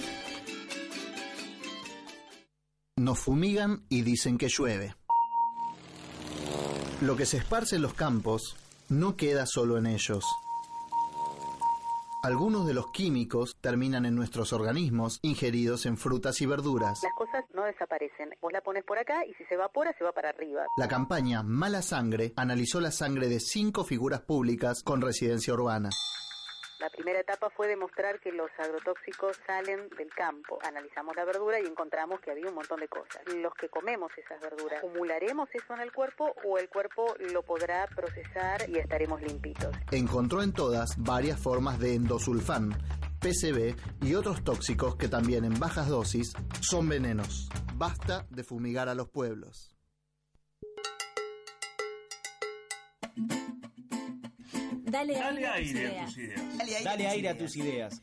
Nos 2.98 3.20
fumigan 3.20 3.86
y 3.90 4.02
dicen 4.02 4.40
que 4.40 4.50
llueve. 4.50 4.96
Lo 7.02 7.16
que 7.16 7.28
se 7.28 7.38
esparce 7.38 7.76
en 7.76 7.84
los 7.84 7.94
campos 7.94 8.58
no 8.88 9.16
queda 9.18 9.46
solo 9.46 9.78
en 9.78 9.86
ellos. 9.86 10.26
Algunos 12.22 12.68
de 12.68 12.74
los 12.74 12.92
químicos 12.92 13.56
terminan 13.62 14.06
en 14.06 14.14
nuestros 14.14 14.52
organismos 14.52 15.20
ingeridos 15.22 15.86
en 15.86 15.96
frutas 15.96 16.42
y 16.42 16.46
verduras. 16.46 17.00
Las 17.02 17.14
cosas 17.14 17.46
no 17.54 17.64
desaparecen. 17.64 18.32
Vos 18.42 18.52
la 18.52 18.60
pones 18.60 18.84
por 18.84 18.98
acá 18.98 19.26
y 19.26 19.34
si 19.36 19.46
se 19.46 19.54
evapora, 19.54 19.96
se 19.98 20.04
va 20.04 20.12
para 20.12 20.30
arriba. 20.30 20.64
La 20.76 20.90
campaña 20.90 21.44
Mala 21.44 21.82
Sangre 21.82 22.34
analizó 22.36 22.82
la 22.82 22.92
sangre 22.92 23.30
de 23.30 23.40
cinco 23.40 23.86
figuras 23.86 24.20
públicas 24.20 24.84
con 24.84 25.02
residencia 25.02 25.54
urbana. 25.54 25.90
La 26.80 26.90
primera 26.90 27.20
etapa 27.20 27.50
fue 27.50 27.68
demostrar 27.68 28.22
que 28.22 28.32
los 28.32 28.50
agrotóxicos 28.58 29.38
salen 29.46 29.90
del 29.98 30.10
campo. 30.16 30.60
Analizamos 30.64 31.14
la 31.14 31.26
verdura 31.26 31.60
y 31.60 31.66
encontramos 31.66 32.22
que 32.22 32.32
había 32.32 32.48
un 32.48 32.56
montón 32.56 32.80
de 32.80 32.88
cosas. 32.88 33.22
Los 33.36 33.54
que 33.56 33.68
comemos 33.68 34.10
esas 34.18 34.40
verduras, 34.40 34.80
¿acumularemos 34.80 35.50
eso 35.54 35.74
en 35.74 35.82
el 35.82 35.92
cuerpo 35.92 36.34
o 36.46 36.58
el 36.58 36.70
cuerpo 36.70 37.16
lo 37.34 37.44
podrá 37.44 37.86
procesar 37.88 38.70
y 38.70 38.78
estaremos 38.78 39.22
limpitos? 39.22 39.76
Encontró 39.92 40.42
en 40.42 40.54
todas 40.54 40.96
varias 40.98 41.38
formas 41.38 41.80
de 41.80 41.96
endosulfán, 41.96 42.70
PCB 43.20 43.76
y 44.02 44.16
otros 44.16 44.42
tóxicos 44.46 44.96
que 44.96 45.10
también 45.10 45.44
en 45.44 45.60
bajas 45.60 45.90
dosis 45.90 46.32
son 46.62 46.88
venenos. 46.88 47.50
Basta 47.74 48.26
de 48.30 48.46
fumigar 48.46 48.88
a 48.88 48.96
los 48.96 49.10
pueblos. 49.10 49.76
Dale, 54.90 55.14
Dale 55.14 55.48
aire, 55.48 55.48
aire 55.48 56.00
a 56.00 56.06
tus 56.06 56.18
ideas. 56.18 56.18
ideas. 56.18 56.84
Dale 56.84 57.08
aire 57.08 57.30
a 57.30 57.38
tus 57.38 57.56
ideas. 57.58 58.02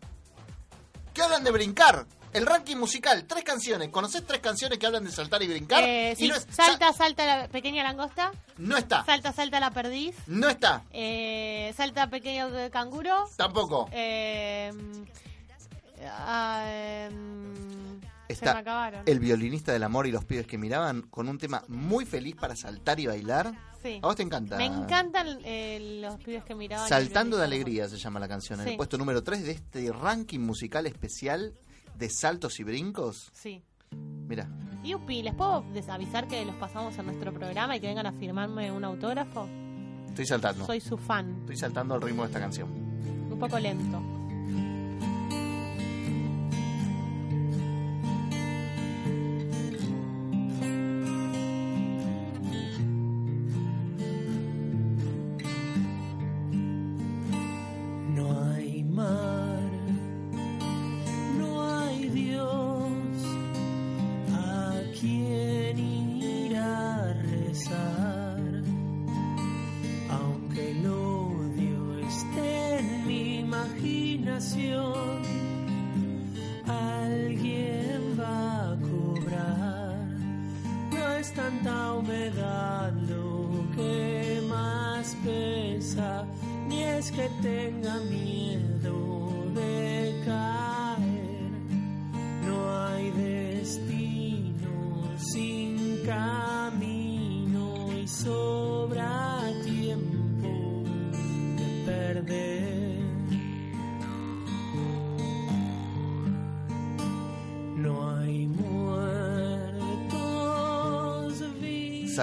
¿Qué 1.13 1.23
hablan 1.23 1.45
de 1.45 1.51
brincar? 1.51 2.07
El 2.37 2.47
ranking 2.47 2.77
musical, 2.77 3.25
tres 3.27 3.43
canciones. 3.45 3.89
¿Conoces 3.89 4.25
tres 4.27 4.41
canciones 4.41 4.79
que 4.79 4.87
hablan 4.87 5.05
de 5.05 5.11
saltar 5.11 5.43
y 5.43 5.49
brincar? 5.49 5.83
Eh, 5.83 6.13
Y 6.13 6.17
sí, 6.17 6.29
no, 6.29 6.35
es- 6.37 6.47
salta, 6.51 6.93
salta 6.93 7.25
la 7.27 7.49
pequeña 7.49 7.83
langosta. 7.83 8.31
no 8.59 8.77
está. 8.77 9.05
Salta, 9.05 9.33
salta 9.33 9.59
la 9.61 9.71
perdiz. 9.71 10.15
No 10.27 10.49
está. 10.49 10.85
Eh, 10.93 11.73
salta 11.77 12.09
pequeño 12.11 12.49
canguro. 12.71 13.25
Tampoco. 13.37 13.89
Eh, 13.93 14.71
se 18.27 18.33
Está 18.33 18.55
me 18.55 18.61
acabaron. 18.61 19.03
el 19.07 19.21
violinista 19.21 19.73
del 19.73 19.85
amor 19.85 20.07
y 20.07 20.11
los 20.13 20.25
pibes 20.25 20.47
que 20.47 20.59
miraban 20.59 21.03
con 21.03 21.29
un 21.29 21.39
tema 21.39 21.63
muy 21.69 22.05
feliz 22.05 22.35
para 22.37 22.57
saltar 22.57 22.99
y 23.01 23.07
bailar. 23.07 23.53
Sí. 23.83 24.01
¿A 24.03 24.07
vos 24.09 24.17
te 24.17 24.23
encanta? 24.25 24.57
Me 24.57 24.65
encantan 24.67 25.39
eh, 25.45 26.01
los 26.03 26.17
pibes 26.23 26.45
que 26.45 26.55
miraban. 26.57 26.89
Saltando 26.89 27.37
de 27.37 27.45
alegría 27.45 27.89
se 27.89 27.97
llama 27.99 28.19
la 28.19 28.27
canción. 28.29 28.59
En 28.61 28.67
Sí. 28.67 28.71
el 28.73 28.77
puesto 28.77 28.99
número 28.99 29.23
3 29.23 29.45
de 29.45 29.53
este 29.53 29.93
ranking 29.93 30.41
musical 30.41 30.87
especial 30.87 31.55
de 31.99 32.09
saltos 32.11 32.61
y 32.61 32.65
brincos. 32.65 33.31
Sí. 33.33 33.63
Mira, 34.29 34.49
Yupi, 34.85 35.23
¿les 35.23 35.35
puedo 35.35 35.63
desavisar 35.73 36.29
que 36.29 36.45
los 36.45 36.55
pasamos 36.57 36.97
en 36.99 37.07
nuestro 37.07 37.33
programa 37.33 37.77
y 37.77 37.81
que 37.81 37.89
vengan 37.89 38.07
a 38.07 38.13
firmarme 38.13 38.71
un 38.71 38.85
autógrafo? 38.85 39.49
estoy 40.09 40.27
saltando. 40.27 40.65
Soy 40.65 40.81
su 40.81 40.97
fan. 40.97 41.41
Estoy 41.41 41.57
saltando 41.57 41.95
al 41.95 42.01
ritmo 42.01 42.23
de 42.23 42.29
esta 42.29 42.41
canción. 42.41 42.71
Un 43.31 43.39
poco 43.39 43.59
lento. 43.59 44.16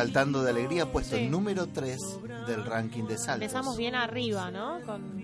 Saltando 0.04 0.44
de 0.44 0.50
alegría, 0.50 0.92
puesto 0.92 1.16
Sí. 1.16 1.30
número 1.30 1.68
3 1.68 2.20
del 2.46 2.66
ranking 2.66 3.06
de 3.06 3.18
saltos. 3.18 3.44
Empezamos 3.44 3.78
bien 3.78 3.96
arriba, 3.96 4.52
¿no? 4.52 4.82
Con... 4.86 5.24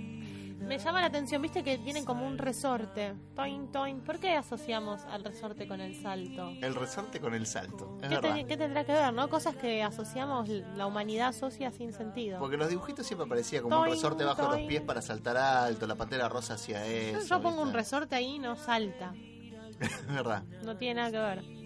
Me 0.65 0.77
llama 0.77 1.01
la 1.01 1.07
atención, 1.07 1.41
viste 1.41 1.63
que 1.63 1.77
tienen 1.79 2.05
como 2.05 2.25
un 2.25 2.37
resorte. 2.37 3.13
Toin, 3.35 3.71
toin. 3.73 3.99
¿Por 3.99 4.19
qué 4.19 4.35
asociamos 4.35 5.01
al 5.09 5.25
resorte 5.25 5.67
con 5.67 5.81
el 5.81 6.01
salto? 6.01 6.51
El 6.61 6.75
resorte 6.75 7.19
con 7.19 7.33
el 7.33 7.45
salto. 7.45 7.97
Es 8.01 8.19
¿Qué, 8.19 8.45
qué 8.47 8.55
tendrá 8.55 8.85
que 8.85 8.93
ver, 8.93 9.11
no? 9.13 9.27
Cosas 9.29 9.55
que 9.57 9.83
asociamos, 9.83 10.47
la 10.47 10.85
humanidad 10.85 11.29
asocia 11.29 11.71
sin 11.71 11.91
sentido. 11.91 12.39
Porque 12.39 12.55
los 12.55 12.69
dibujitos 12.69 13.05
siempre 13.05 13.27
parecía 13.27 13.61
como 13.61 13.75
Toin, 13.75 13.89
un 13.89 13.95
resorte 13.95 14.23
bajo 14.23 14.43
los 14.43 14.61
pies 14.61 14.81
para 14.83 15.01
saltar 15.01 15.35
alto, 15.35 15.87
la 15.87 15.95
pantera 15.95 16.29
rosa 16.29 16.53
hacia 16.53 16.85
eso. 16.85 17.27
yo 17.27 17.41
pongo 17.41 17.61
un 17.63 17.73
resorte 17.73 18.15
ahí 18.15 18.35
y 18.35 18.39
no 18.39 18.55
salta. 18.55 19.13
Es 19.81 20.07
verdad. 20.07 20.43
No 20.63 20.77
tiene 20.77 21.01
nada 21.01 21.11
que 21.11 21.17
ver. 21.17 21.59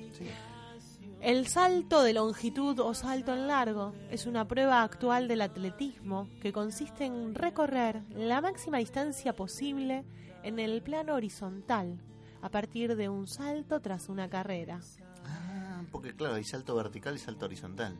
El 1.23 1.47
salto 1.47 2.03
de 2.03 2.11
longitud 2.11 2.77
o 2.81 2.93
salto 2.93 3.31
en 3.31 3.47
largo 3.47 3.93
es 4.11 4.25
una 4.25 4.45
prueba 4.45 4.83
actual 4.83 5.29
del 5.29 5.39
atletismo 5.39 6.27
que 6.41 6.51
consiste 6.51 7.05
en 7.05 7.33
recorrer 7.33 8.03
la 8.09 8.41
máxima 8.41 8.79
distancia 8.79 9.33
posible 9.33 10.03
en 10.43 10.59
el 10.59 10.81
plano 10.81 11.13
horizontal 11.13 11.97
a 12.41 12.49
partir 12.49 12.97
de 12.97 13.07
un 13.07 13.27
salto 13.27 13.79
tras 13.79 14.09
una 14.09 14.29
carrera. 14.29 14.81
Ah, 15.23 15.83
porque 15.93 16.13
claro, 16.13 16.35
hay 16.35 16.43
salto 16.43 16.75
vertical 16.75 17.15
y 17.15 17.19
salto 17.19 17.45
horizontal. 17.45 17.97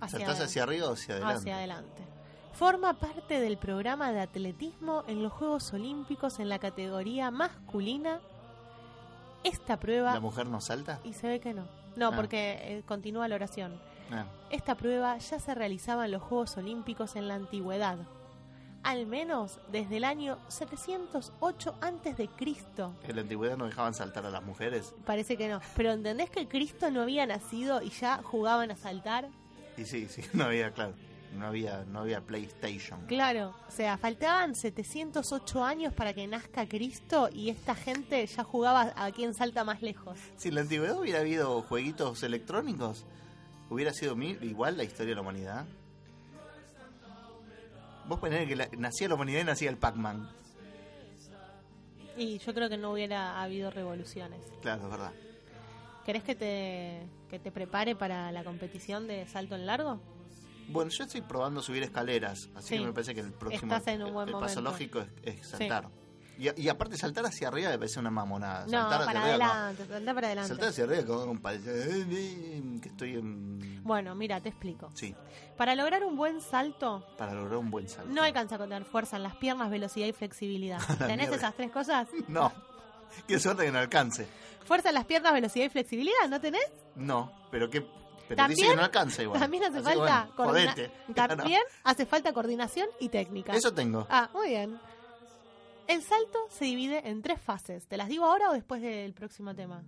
Hacia 0.00 0.18
¿Saltás 0.18 0.40
hacia 0.40 0.64
arriba 0.64 0.88
o 0.88 0.94
hacia 0.94 1.14
adelante? 1.14 1.38
Hacia 1.38 1.56
adelante. 1.56 2.02
Forma 2.52 2.94
parte 2.94 3.38
del 3.38 3.58
programa 3.58 4.10
de 4.10 4.22
atletismo 4.22 5.04
en 5.06 5.22
los 5.22 5.32
Juegos 5.32 5.72
Olímpicos 5.72 6.40
en 6.40 6.48
la 6.48 6.58
categoría 6.58 7.30
masculina. 7.30 8.18
Esta 9.44 9.78
prueba... 9.78 10.14
¿La 10.14 10.18
mujer 10.20 10.48
no 10.48 10.60
salta? 10.60 10.98
Y 11.04 11.12
se 11.12 11.28
ve 11.28 11.38
que 11.38 11.54
no. 11.54 11.79
No, 12.00 12.08
Ah. 12.08 12.16
porque 12.16 12.58
eh, 12.62 12.82
continúa 12.86 13.28
la 13.28 13.34
oración. 13.36 13.78
Ah. 14.10 14.24
Esta 14.50 14.74
prueba 14.74 15.16
ya 15.18 15.38
se 15.38 15.54
realizaba 15.54 16.06
en 16.06 16.10
los 16.12 16.22
Juegos 16.22 16.56
Olímpicos 16.56 17.14
en 17.14 17.28
la 17.28 17.34
antigüedad, 17.34 17.98
al 18.82 19.06
menos 19.06 19.60
desde 19.70 19.98
el 19.98 20.04
año 20.04 20.38
708 20.48 21.74
antes 21.82 22.16
de 22.16 22.26
Cristo. 22.28 22.94
¿En 23.06 23.16
la 23.16 23.22
antigüedad 23.22 23.56
no 23.56 23.66
dejaban 23.66 23.92
saltar 23.94 24.24
a 24.26 24.30
las 24.30 24.42
mujeres? 24.42 24.94
Parece 25.04 25.36
que 25.36 25.48
no, 25.48 25.60
pero 25.76 25.92
¿entendés 25.92 26.30
que 26.30 26.48
Cristo 26.48 26.90
no 26.90 27.02
había 27.02 27.26
nacido 27.26 27.82
y 27.82 27.90
ya 27.90 28.22
jugaban 28.22 28.70
a 28.70 28.76
saltar? 28.76 29.28
Y 29.76 29.84
sí, 29.84 30.08
sí, 30.08 30.22
no 30.32 30.44
había, 30.44 30.70
claro. 30.72 30.94
No 31.34 31.46
había, 31.46 31.84
no 31.84 32.00
había 32.00 32.20
PlayStation. 32.20 33.06
Claro, 33.06 33.54
o 33.68 33.70
sea, 33.70 33.96
faltaban 33.98 34.54
708 34.54 35.64
años 35.64 35.92
para 35.94 36.12
que 36.12 36.26
nazca 36.26 36.66
Cristo 36.66 37.28
y 37.32 37.50
esta 37.50 37.74
gente 37.74 38.26
ya 38.26 38.42
jugaba 38.44 38.92
a 38.96 39.10
quien 39.12 39.32
salta 39.34 39.62
más 39.64 39.80
lejos. 39.82 40.18
Si 40.36 40.48
en 40.48 40.56
la 40.56 40.60
antigüedad 40.62 40.98
hubiera 40.98 41.20
habido 41.20 41.62
jueguitos 41.62 42.22
electrónicos, 42.22 43.04
hubiera 43.68 43.92
sido 43.92 44.16
mi- 44.16 44.36
igual 44.42 44.76
la 44.76 44.84
historia 44.84 45.10
de 45.10 45.14
la 45.16 45.20
humanidad. 45.22 45.64
Vos 48.06 48.18
ponés 48.18 48.48
que 48.48 48.56
la- 48.56 48.68
nacía 48.76 49.08
la 49.08 49.14
humanidad 49.14 49.40
y 49.40 49.44
nacía 49.44 49.70
el 49.70 49.76
Pac-Man. 49.76 50.28
Y 52.16 52.38
yo 52.38 52.52
creo 52.52 52.68
que 52.68 52.76
no 52.76 52.92
hubiera 52.92 53.40
habido 53.40 53.70
revoluciones. 53.70 54.40
Claro, 54.62 54.82
es 54.84 54.90
verdad. 54.90 55.12
¿Querés 56.04 56.24
que 56.24 56.34
te, 56.34 57.06
que 57.30 57.38
te 57.38 57.52
prepare 57.52 57.94
para 57.94 58.32
la 58.32 58.42
competición 58.42 59.06
de 59.06 59.26
salto 59.28 59.54
en 59.54 59.64
largo? 59.66 60.00
Bueno, 60.70 60.90
yo 60.90 61.04
estoy 61.04 61.20
probando 61.22 61.62
subir 61.62 61.82
escaleras, 61.82 62.48
así 62.54 62.68
Sí. 62.68 62.78
que 62.78 62.86
me 62.86 62.92
parece 62.92 63.14
que 63.14 63.20
el 63.20 63.32
próximo 63.32 63.74
Estás 63.74 63.94
en 63.94 64.02
un 64.02 64.12
buen 64.12 64.28
el 64.28 64.34
paso 64.34 64.60
lógico 64.60 65.00
es, 65.00 65.08
es 65.22 65.46
Sí. 65.46 65.50
saltar. 65.56 65.88
Y, 66.38 66.58
y 66.62 66.68
aparte 66.70 66.96
saltar 66.96 67.26
hacia 67.26 67.48
arriba 67.48 67.68
me 67.68 67.76
parece 67.76 68.00
una 68.00 68.10
mamonada. 68.10 68.64
No, 68.64 68.70
saltar 68.70 69.04
para 69.04 69.20
hacia 69.20 69.34
arriba, 69.34 69.52
adelante, 69.52 69.86
salta 69.86 70.14
para 70.14 70.26
adelante. 70.28 70.48
Saltar 70.48 70.68
hacia 70.70 70.84
arriba 70.84 71.04
como 71.04 71.24
un 71.32 71.38
parece 71.38 72.06
que 72.80 72.88
estoy 72.88 73.16
en... 73.16 73.82
Bueno, 73.84 74.14
mira, 74.14 74.40
te 74.40 74.48
explico. 74.48 74.90
Sí, 74.94 75.14
Para 75.58 75.74
lograr 75.74 76.02
un 76.02 76.16
buen 76.16 76.40
salto, 76.40 77.04
para 77.18 77.34
lograr 77.34 77.58
un 77.58 77.70
buen 77.70 77.88
salto. 77.90 78.10
no 78.10 78.22
alcanza 78.22 78.56
con 78.56 78.70
tener 78.70 78.86
fuerza 78.86 79.16
en 79.18 79.22
las 79.24 79.36
piernas, 79.36 79.68
velocidad 79.70 80.06
y 80.06 80.12
flexibilidad. 80.12 80.78
¿Tenés 80.98 81.28
mierda. 81.28 81.36
esas 81.36 81.54
tres 81.54 81.70
cosas? 81.70 82.08
No, 82.28 82.50
qué 83.26 83.38
suerte 83.38 83.64
que 83.66 83.72
no 83.72 83.78
alcance. 83.78 84.26
Fuerza 84.64 84.88
en 84.88 84.94
las 84.94 85.04
piernas, 85.04 85.34
velocidad 85.34 85.66
y 85.66 85.68
flexibilidad, 85.68 86.26
¿no 86.30 86.40
tenés? 86.40 86.64
No, 86.94 87.32
pero 87.50 87.68
que 87.68 87.84
pero 88.30 88.36
También- 88.36 88.56
dice 88.58 88.70
que 88.70 88.76
no 88.76 88.82
alcanza 88.84 89.22
igual. 89.24 89.40
También 89.40 89.64
hace 89.64 89.78
Así 89.78 89.84
falta 89.84 89.98
bueno, 89.98 90.36
coordina- 90.36 90.72
jodete. 90.74 90.92
También 91.14 91.62
hace 91.82 92.06
falta 92.06 92.32
coordinación 92.32 92.86
y 93.00 93.08
técnica. 93.08 93.56
Eso 93.56 93.74
tengo. 93.74 94.06
Ah, 94.08 94.30
muy 94.32 94.50
bien. 94.50 94.78
El 95.88 96.00
salto 96.02 96.38
se 96.48 96.66
divide 96.66 97.08
en 97.08 97.22
tres 97.22 97.40
fases. 97.40 97.88
¿Te 97.88 97.96
las 97.96 98.06
digo 98.08 98.24
ahora 98.24 98.50
o 98.50 98.52
después 98.52 98.80
del 98.80 99.12
próximo 99.14 99.52
tema? 99.56 99.82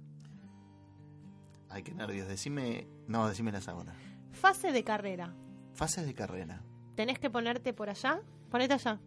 Ay, 1.70 1.84
qué 1.84 1.94
nervios. 1.94 2.26
Decime, 2.26 2.88
no, 3.06 3.28
decímelas 3.28 3.68
ahora. 3.68 3.94
Fase 4.32 4.72
de 4.72 4.82
carrera. 4.82 5.32
Fases 5.74 6.04
de 6.04 6.14
carrera. 6.14 6.60
Tenés 6.96 7.20
que 7.20 7.30
ponerte 7.30 7.72
por 7.72 7.88
allá. 7.88 8.20
Ponete 8.50 8.74
allá. 8.74 8.98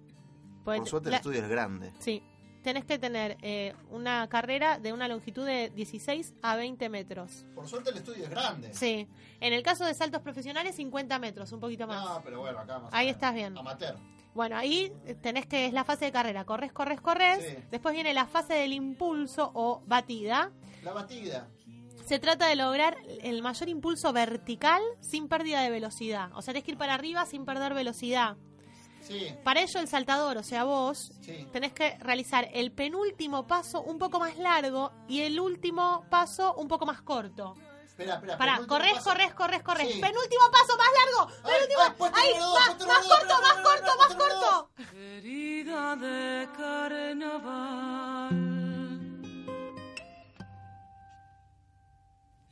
Por 0.63 0.88
suerte 0.88 1.10
el 1.10 1.12
la- 1.12 1.17
estudio 1.17 1.41
es 1.43 1.50
grande. 1.50 1.91
Sí. 2.00 2.24
Tenés 2.65 2.84
que 2.84 2.97
tener 2.97 3.38
eh, 3.43 3.75
una 3.91 4.28
carrera 4.28 4.80
de 4.80 4.91
una 4.91 5.08
longitud 5.08 5.45
de 5.45 5.69
16 5.75 6.34
a 6.41 6.56
20 6.56 6.89
metros. 6.89 7.45
Por 7.54 7.67
suerte 7.67 7.91
el 7.91 7.97
estudio 7.97 8.23
es 8.23 8.30
grande. 8.32 8.73
Sí. 8.73 9.08
En 9.39 9.54
el 9.54 9.62
caso 9.62 9.86
de 9.86 9.93
saltos 9.93 10.23
profesionales, 10.23 10.75
50 10.75 11.19
metros, 11.19 11.51
un 11.51 11.60
poquito 11.60 11.86
más. 11.86 12.04
No, 12.04 12.21
pero 12.23 12.39
bueno, 12.39 12.58
acá 12.58 12.80
más. 12.80 12.91
Ahí 12.91 13.08
estás 13.08 13.36
bien. 13.36 13.56
Amateur. 13.56 13.95
Bueno, 14.34 14.58
ahí 14.58 14.91
tenés 15.21 15.45
que 15.45 15.67
es 15.67 15.73
la 15.73 15.84
fase 15.84 16.06
de 16.06 16.12
carrera. 16.12 16.43
Corres, 16.43 16.73
corres, 16.73 16.99
corres. 17.01 17.45
Sí. 17.45 17.56
Después 17.69 17.93
viene 17.93 18.15
la 18.15 18.25
fase 18.25 18.56
del 18.56 18.73
impulso 18.73 19.51
o 19.54 19.84
batida. 19.86 20.51
La 20.84 20.91
batida. 20.91 21.47
Se 22.04 22.17
trata 22.17 22.47
de 22.47 22.56
lograr 22.56 22.97
el 23.21 23.43
mayor 23.43 23.69
impulso 23.69 24.12
vertical 24.12 24.82
sin 25.01 25.28
pérdida 25.28 25.62
de 25.62 25.69
velocidad. 25.69 26.32
O 26.34 26.41
sea, 26.41 26.56
tenés 26.56 26.63
que 26.63 26.71
ir 26.71 26.78
para 26.80 26.95
arriba 26.95 27.28
sin 27.28 27.45
perder 27.45 27.75
velocidad. 27.75 28.38
Sí. 29.08 29.36
Para 29.44 29.62
ello, 29.62 29.80
el 29.80 29.88
saltador, 29.88 30.38
o 30.38 30.44
sea, 30.44 30.63
vos, 30.63 31.12
Sí. 31.22 31.48
tenés 31.54 31.74
que 31.74 31.96
realizar 32.00 32.50
el 32.54 32.72
penúltimo 32.72 33.46
paso 33.46 33.82
un 33.84 34.00
poco 34.00 34.20
más 34.20 34.36
largo 34.38 34.91
y 35.08 35.22
el 35.22 35.39
último 35.39 36.06
paso 36.10 36.54
un 36.56 36.68
poco 36.68 36.86
más 36.88 37.02
corto. 37.02 37.56
Espera, 37.86 38.15
espera. 38.15 38.38
Pará, 38.38 38.60
corres, 38.68 38.94
paso. 38.96 39.12
corres, 39.12 39.34
corres, 39.34 39.62
corres. 39.63 39.94
Sí. 39.94 40.02
Penúltimo 40.02 40.44
paso 40.52 40.76
más 40.78 40.88
largo. 41.00 41.28
Penúltimo. 41.44 41.82
ay, 41.84 41.91
puesto 41.98 42.18
ahí, 42.20 42.30
número 42.34 42.48
dos, 42.50 42.88
más, 42.88 43.08
dos, 43.08 43.18
corto, 43.18 43.36
más 43.41 43.54
corto, 43.63 43.91
más 44.00 44.15
corto. 44.15 44.70
Herida 44.98 45.96
de 45.96 46.50
carnaval. 46.58 48.41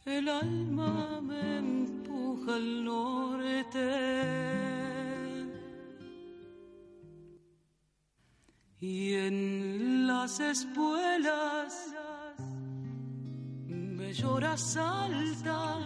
El 0.05 0.27
alma 0.29 0.82
las 10.33 10.39
espuelas 10.39 11.93
me 13.67 14.11
llora 14.13 14.57
salta 14.57 15.77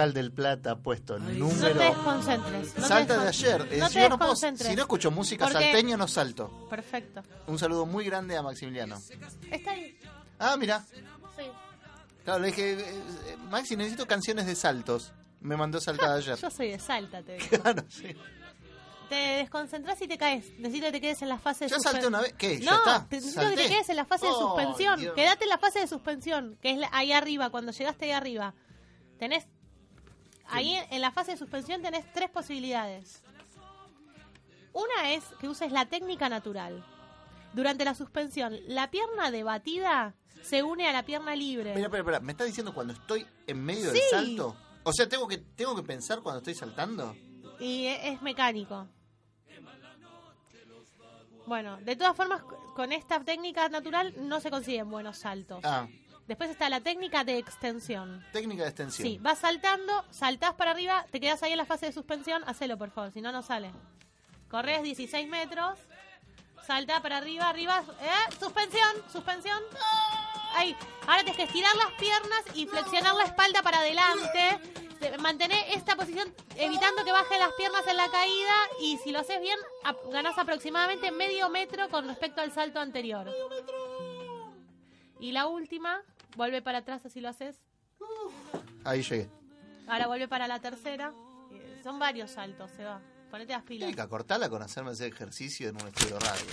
Vocal 0.00 0.14
del 0.14 0.32
Plata 0.32 0.76
puesto 0.76 1.18
No 1.18 1.28
número. 1.30 1.72
te 1.78 1.84
desconcentres. 1.84 2.68
no 2.76 2.82
te 2.82 2.88
Salta 2.88 3.18
de 3.18 3.28
ayer. 3.28 3.68
Eh, 3.70 3.82
si, 3.88 3.94
yo 3.98 4.08
no 4.08 4.16
puedo- 4.18 4.30
desconcentres. 4.30 4.68
si 4.70 4.76
no 4.76 4.82
escucho 4.82 5.10
música 5.10 5.44
Porque- 5.46 5.62
salteña, 5.64 5.96
no 5.96 6.08
salto. 6.08 6.66
Perfecto. 6.70 7.22
Un 7.46 7.58
saludo 7.58 7.84
muy 7.86 8.04
grande 8.04 8.36
a 8.36 8.42
Maximiliano. 8.42 8.96
Está 9.50 9.72
ahí. 9.72 9.98
Ah, 10.38 10.56
mira. 10.58 10.82
Sí. 10.90 11.44
Claro, 12.24 12.40
le 12.40 12.46
dije, 12.48 12.72
eh, 12.72 12.78
eh, 13.28 13.36
Maxi, 13.50 13.76
necesito 13.76 14.06
canciones 14.06 14.46
de 14.46 14.54
saltos. 14.54 15.12
Me 15.40 15.56
mandó 15.56 15.80
saltada 15.80 16.14
ayer. 16.16 16.36
Yo 16.38 16.50
soy 16.50 16.70
de 16.70 16.78
Salta, 16.78 17.22
te 17.22 17.36
digo. 17.36 17.62
Claro, 17.62 17.82
sí. 17.88 18.14
Te 19.10 19.14
desconcentrás 19.16 20.00
y 20.02 20.06
te 20.06 20.16
caes. 20.16 20.46
Necesito 20.58 20.86
que 20.86 20.92
te 20.92 21.00
quedes 21.00 21.20
en 21.22 21.28
la 21.30 21.38
fase 21.38 21.64
de 21.64 21.70
Ya 21.70 21.80
salté 21.80 22.02
suspensión. 22.02 22.14
una 22.14 22.22
vez. 22.22 22.34
¿Qué? 22.34 22.60
¿Ya 22.60 22.70
No, 22.70 22.76
está? 22.78 23.06
necesito 23.10 23.40
¿Salté? 23.42 23.56
que 23.56 23.62
te 23.64 23.68
quedes 23.74 23.88
en 23.88 23.96
la 23.96 24.04
fase 24.04 24.26
de 24.26 24.32
Oh, 24.32 24.40
suspensión. 24.56 25.00
Dios. 25.00 25.14
Quédate 25.14 25.44
en 25.44 25.50
la 25.50 25.58
fase 25.58 25.80
de 25.80 25.86
suspensión, 25.88 26.58
que 26.62 26.70
es 26.70 26.78
ahí 26.92 27.12
arriba, 27.12 27.50
cuando 27.50 27.72
llegaste 27.72 28.04
ahí 28.06 28.12
arriba. 28.12 28.54
Tenés. 29.18 29.46
Ahí 30.52 30.76
en 30.90 31.00
la 31.00 31.10
fase 31.12 31.32
de 31.32 31.36
suspensión 31.36 31.82
tenés 31.82 32.10
tres 32.12 32.30
posibilidades. 32.30 33.22
Una 34.72 35.12
es 35.12 35.24
que 35.40 35.48
uses 35.48 35.72
la 35.72 35.86
técnica 35.86 36.28
natural. 36.28 36.84
Durante 37.52 37.84
la 37.84 37.94
suspensión, 37.94 38.56
la 38.68 38.90
pierna 38.90 39.30
de 39.30 39.42
batida 39.42 40.14
se 40.42 40.62
une 40.62 40.88
a 40.88 40.92
la 40.92 41.04
pierna 41.04 41.34
libre. 41.34 41.70
Espera, 41.70 41.86
espera, 41.86 42.00
espera. 42.02 42.20
¿Me 42.20 42.32
estás 42.32 42.46
diciendo 42.46 42.72
cuando 42.72 42.92
estoy 42.92 43.26
en 43.46 43.64
medio 43.64 43.90
Sí. 43.92 43.98
del 43.98 44.10
salto? 44.10 44.56
O 44.84 44.92
sea, 44.92 45.08
¿tengo 45.08 45.26
que, 45.28 45.38
¿tengo 45.38 45.74
que 45.76 45.82
pensar 45.82 46.20
cuando 46.20 46.38
estoy 46.38 46.54
saltando? 46.54 47.14
Y 47.58 47.86
e- 47.86 48.08
es 48.12 48.22
mecánico. 48.22 48.86
Bueno, 51.46 51.78
de 51.78 51.96
todas 51.96 52.16
formas, 52.16 52.42
con 52.76 52.92
esta 52.92 53.20
técnica 53.24 53.68
natural 53.68 54.14
no 54.16 54.40
se 54.40 54.50
consiguen 54.50 54.88
buenos 54.88 55.18
saltos. 55.18 55.60
Ah, 55.64 55.88
Después 56.30 56.48
está 56.48 56.68
la 56.68 56.80
técnica 56.80 57.24
de 57.24 57.38
extensión. 57.38 58.24
técnica 58.32 58.62
de 58.62 58.68
extensión. 58.68 59.08
Sí, 59.08 59.18
vas 59.20 59.40
saltando, 59.40 60.04
saltás 60.12 60.54
para 60.54 60.70
arriba, 60.70 61.04
te 61.10 61.18
quedas 61.18 61.42
ahí 61.42 61.50
en 61.50 61.58
la 61.58 61.64
fase 61.64 61.86
de 61.86 61.92
suspensión, 61.92 62.44
hacelo 62.46 62.78
por 62.78 62.92
favor, 62.92 63.10
si 63.10 63.20
no, 63.20 63.32
no 63.32 63.42
sale. 63.42 63.72
Corres 64.48 64.80
16 64.84 65.28
metros, 65.28 65.76
saltá 66.64 67.02
para 67.02 67.16
arriba, 67.16 67.48
arriba, 67.48 67.82
¿eh? 68.00 68.32
Suspensión, 68.38 68.88
suspensión. 69.12 69.60
Ahí, 70.54 70.76
ahora 71.02 71.16
tienes 71.24 71.36
que 71.36 71.42
estirar 71.42 71.74
las 71.74 71.90
piernas 71.98 72.42
y 72.54 72.64
flexionar 72.68 73.16
la 73.16 73.24
espalda 73.24 73.60
para 73.62 73.78
adelante. 73.80 74.60
Te- 75.00 75.18
Mantener 75.18 75.58
esta 75.74 75.96
posición 75.96 76.32
evitando 76.54 77.04
que 77.04 77.10
bajen 77.10 77.40
las 77.40 77.52
piernas 77.54 77.84
en 77.88 77.96
la 77.96 78.08
caída 78.08 78.54
y 78.80 78.98
si 78.98 79.10
lo 79.10 79.18
haces 79.18 79.40
bien, 79.40 79.58
ganás 80.12 80.38
aproximadamente 80.38 81.10
medio 81.10 81.48
metro 81.48 81.88
con 81.88 82.06
respecto 82.06 82.40
al 82.40 82.52
salto 82.52 82.78
anterior. 82.78 83.28
Y 85.18 85.32
la 85.32 85.46
última, 85.48 86.00
vuelve 86.36 86.62
para 86.62 86.78
atrás 86.78 87.04
así 87.06 87.20
lo 87.20 87.28
haces. 87.28 87.60
Ahí 88.84 89.02
llegué. 89.02 89.28
Ahora 89.88 90.06
vuelve 90.06 90.28
para 90.28 90.48
la 90.48 90.60
tercera. 90.60 91.12
Eh, 91.52 91.80
Son 91.82 91.98
varios 91.98 92.30
saltos, 92.30 92.70
se 92.72 92.84
va. 92.84 93.00
Ponete 93.30 93.52
las 93.52 93.62
pilas. 93.62 94.06
Cortala 94.08 94.48
con 94.48 94.62
hacerme 94.62 94.92
ese 94.92 95.06
ejercicio 95.06 95.68
en 95.68 95.76
un 95.80 95.88
estudio 95.88 96.18
radio. 96.18 96.44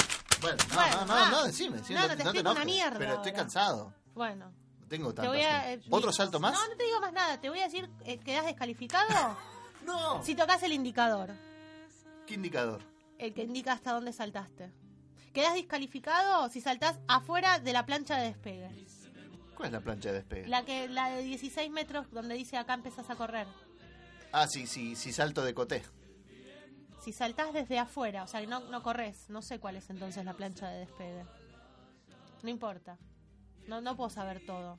Bueno, 0.42 0.58
no, 0.70 0.76
Bueno, 0.76 0.96
no, 0.98 1.06
no, 1.06 1.14
ah. 1.14 1.30
no, 1.32 1.44
decime. 1.46 1.78
No, 1.78 2.02
no 2.02 2.08
te 2.08 2.14
explico 2.14 2.30
una 2.32 2.40
enojes, 2.52 2.66
mierda 2.66 3.00
Pero 3.00 3.14
estoy 3.14 3.32
ahora. 3.32 3.44
cansado. 3.44 3.94
Bueno. 4.14 4.52
No 4.82 4.88
tengo 4.88 5.10
Te 5.10 5.16
tanto. 5.18 5.32
voy 5.32 5.42
a, 5.42 5.74
eh, 5.74 5.82
¿Otro 5.90 6.12
salto 6.14 6.40
más? 6.40 6.54
No, 6.54 6.68
no 6.68 6.76
te 6.78 6.84
digo 6.84 7.00
más 7.02 7.14
nada. 7.14 7.42
Te 7.42 7.50
voy 7.50 7.60
a 7.60 7.64
decir, 7.64 7.90
eh, 8.06 8.20
¿quedás 8.20 8.46
descalificado? 8.46 9.38
no. 9.86 10.24
Si 10.24 10.36
tocas 10.36 10.62
el 10.64 10.74
indicador, 10.74 11.32
¿Qué 12.28 12.36
indicador? 12.36 12.82
el 13.18 13.34
que 13.34 13.44
indica 13.44 13.74
hasta 13.74 13.94
dónde 13.94 14.14
saltaste. 14.14 14.72
¿Quedás 15.34 15.54
descalificado 15.56 16.50
si 16.50 16.62
saltás 16.62 17.00
afuera 17.08 17.60
de 17.60 17.74
la 17.74 17.86
plancha 17.86 18.18
de 18.18 18.28
despegue? 18.28 18.70
¿Cuál 19.58 19.70
es 19.70 19.74
la 19.74 19.82
plancha 19.82 20.10
de 20.10 20.20
despegue? 20.20 20.48
La 20.48 20.64
que 20.64 20.88
la 20.88 21.10
de 21.10 21.24
16 21.24 21.72
metros 21.72 22.06
donde 22.12 22.36
dice 22.36 22.58
acá 22.58 22.76
empezás 22.76 23.10
a 23.10 23.16
correr. 23.16 23.48
Ah, 24.32 24.46
sí, 24.48 24.68
sí, 24.68 24.96
sí, 24.96 25.12
salto 25.12 25.44
de 25.44 25.56
coté. 25.56 25.84
Si 27.04 27.12
saltás 27.12 27.54
desde 27.54 27.80
afuera, 27.80 28.22
o 28.22 28.28
sea, 28.28 28.46
no, 28.46 28.60
no 28.60 28.84
corres, 28.84 29.30
no 29.30 29.42
sé 29.42 29.60
cuál 29.60 29.78
es 29.78 29.90
entonces 29.90 30.24
la 30.26 30.36
plancha 30.36 30.70
de 30.70 30.82
despegue. 30.82 31.26
No 32.44 32.50
importa. 32.50 33.00
No, 33.66 33.82
no 33.82 33.96
puedo 33.98 34.12
saber 34.12 34.46
todo. 34.46 34.78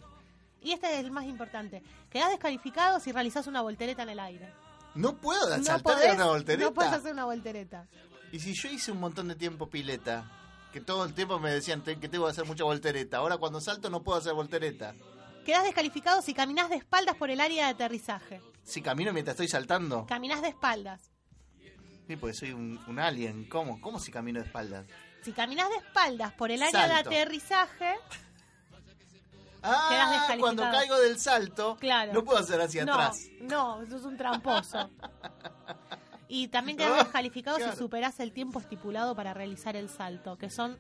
Y 0.63 0.71
este 0.73 0.93
es 0.93 1.01
el 1.01 1.11
más 1.11 1.25
importante. 1.25 1.83
Quedás 2.09 2.31
descalificado 2.31 3.01
si 3.01 3.11
realizás 3.11 3.49
una 3.49 3.63
voltereta 3.63 4.05
en 4.05 4.11
el 4.11 4.21
aire. 4.21 4.53
No 4.95 5.17
puedo 5.17 5.57
No 5.57 5.65
saltar 5.65 5.99
de 5.99 6.13
una 6.13 6.27
voltereta. 6.27 6.69
No 6.69 6.75
puedes 6.75 6.93
hacer 6.93 7.13
una 7.15 7.25
voltereta. 7.25 7.89
Y 8.31 8.39
si 8.39 8.55
yo 8.55 8.69
hice 8.69 8.93
un 8.93 9.01
montón 9.01 9.27
de 9.27 9.35
tiempo 9.35 9.69
pileta, 9.69 10.38
que 10.73 10.81
todo 10.81 11.05
el 11.05 11.15
tiempo 11.15 11.39
me 11.39 11.51
decían 11.51 11.83
que 11.83 12.09
tengo 12.09 12.25
que 12.27 12.31
hacer 12.31 12.45
mucha 12.45 12.65
voltereta, 12.65 13.19
ahora 13.19 13.37
cuando 13.39 13.61
salto 13.61 13.91
no 13.91 14.03
puedo 14.03 14.19
hacer 14.19 14.35
voltereta. 14.35 14.95
Quedás 15.45 15.65
descalificado 15.65 16.21
si 16.23 16.35
caminás 16.35 16.69
de 16.69 16.77
espaldas 16.77 17.17
por 17.17 17.31
el 17.31 17.41
área 17.41 17.67
de 17.67 17.73
aterrizaje. 17.73 18.41
Si 18.63 18.83
camino 18.83 19.13
mientras 19.13 19.35
estoy 19.35 19.49
saltando, 19.49 20.05
Caminás 20.07 20.43
de 20.43 20.49
espaldas. 20.49 21.11
sí, 22.07 22.17
porque 22.17 22.35
soy 22.35 22.53
un, 22.53 22.79
un 22.87 22.99
alien. 22.99 23.49
¿Cómo? 23.49 23.81
¿Cómo 23.81 23.99
si 23.99 24.13
camino 24.13 24.41
de 24.41 24.47
espaldas? 24.47 24.87
Si 25.23 25.33
caminás 25.33 25.71
de 25.71 25.77
espaldas 25.77 26.33
por 26.35 26.51
el 26.51 26.63
área 26.63 26.87
de 26.87 26.95
aterrizaje, 26.95 27.95
Ah, 29.63 30.37
cuando 30.39 30.63
caigo 30.63 30.97
del 31.01 31.19
salto, 31.19 31.77
Claro. 31.81 32.13
no 32.13 32.23
puedo 32.25 32.39
hacer 32.39 32.61
hacia 32.61 32.85
no, 32.85 32.93
atrás. 32.95 33.27
No, 33.41 33.83
eso 33.83 33.97
es 33.97 34.05
un 34.05 34.17
tramposo. 34.17 34.89
Y 36.29 36.49
también 36.49 36.77
quedas 36.79 37.05
descalificado 37.05 37.57
claro. 37.57 37.73
si 37.73 37.79
superás 37.79 38.21
el 38.21 38.33
tiempo 38.33 38.61
estipulado 38.61 39.15
para 39.17 39.33
realizar 39.35 39.77
el 39.77 39.89
salto, 39.89 40.37
que 40.37 40.51
son 40.51 40.77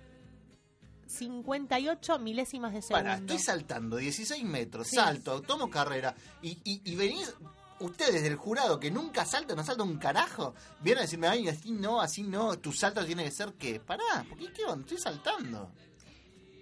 58 1.07 2.19
milésimas 2.19 2.73
de 2.73 2.83
segundo. 2.83 3.03
Para, 3.05 3.15
estoy 3.19 3.39
saltando 3.39 3.97
16 3.97 4.45
metros, 4.45 4.89
Sí. 4.89 4.97
salto, 4.97 5.41
tomo 5.43 5.71
carrera 5.71 6.15
y, 6.43 6.59
y, 6.65 6.83
y 6.85 6.97
venís 6.97 7.35
ustedes 7.81 8.23
del 8.23 8.37
jurado 8.37 8.79
que 8.79 8.91
nunca 8.91 9.25
saltan, 9.25 9.57
no 9.57 9.65
saltan 9.65 9.89
un 9.89 9.99
carajo, 9.99 10.55
vienen 10.81 10.99
a 10.99 11.03
decirme, 11.03 11.29
ay, 11.29 11.49
así 11.49 11.71
no, 11.73 12.01
así 12.01 12.23
no, 12.25 12.59
tu 12.59 12.73
salto 12.73 13.05
tiene 13.07 13.25
que 13.25 13.31
ser 13.31 13.55
que, 13.55 13.81
pará, 13.81 14.25
¿por 14.29 14.37
qué, 14.39 14.53
qué 14.53 14.65
onda? 14.65 14.81
Estoy 14.83 14.99
saltando. 14.99 15.71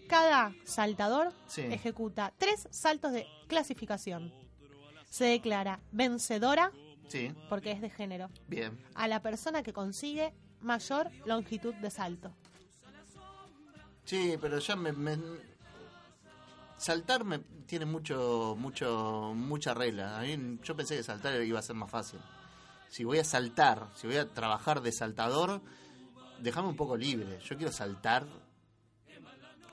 Cada 0.08 0.54
saltador 0.64 1.32
Sí. 1.48 1.62
ejecuta 1.62 2.32
tres 2.38 2.68
saltos 2.70 3.12
de 3.12 3.26
clasificación. 3.48 4.32
Se 5.10 5.24
declara 5.24 5.80
vencedora, 5.90 6.70
Sí, 7.08 7.32
porque 7.48 7.70
es 7.72 7.80
de 7.80 7.90
género, 7.90 8.28
bien. 8.48 8.78
a 8.94 9.06
la 9.08 9.20
persona 9.22 9.62
que 9.62 9.72
consigue 9.72 10.32
mayor 10.60 11.10
longitud 11.24 11.74
de 11.74 11.90
salto. 11.90 12.32
Sí, 14.04 14.36
pero 14.40 14.58
ya 14.58 14.76
me, 14.76 14.92
me- 14.92 15.18
saltar 16.76 17.24
me 17.24 17.38
tiene 17.66 17.84
mucho, 17.86 18.54
mucho, 18.58 19.32
mucha 19.34 19.74
regla. 19.74 20.18
A 20.18 20.22
mí, 20.22 20.58
yo 20.62 20.76
pensé 20.76 20.96
que 20.96 21.02
saltar 21.02 21.42
iba 21.42 21.58
a 21.58 21.62
ser 21.62 21.76
más 21.76 21.90
fácil. 21.90 22.20
Si 22.88 23.02
voy 23.04 23.18
a 23.18 23.24
saltar, 23.24 23.88
si 23.94 24.06
voy 24.06 24.16
a 24.16 24.28
trabajar 24.32 24.80
de 24.80 24.92
saltador, 24.92 25.60
déjame 26.40 26.68
un 26.68 26.76
poco 26.76 26.96
libre. 26.96 27.38
Yo 27.44 27.56
quiero 27.56 27.72
saltar 27.72 28.26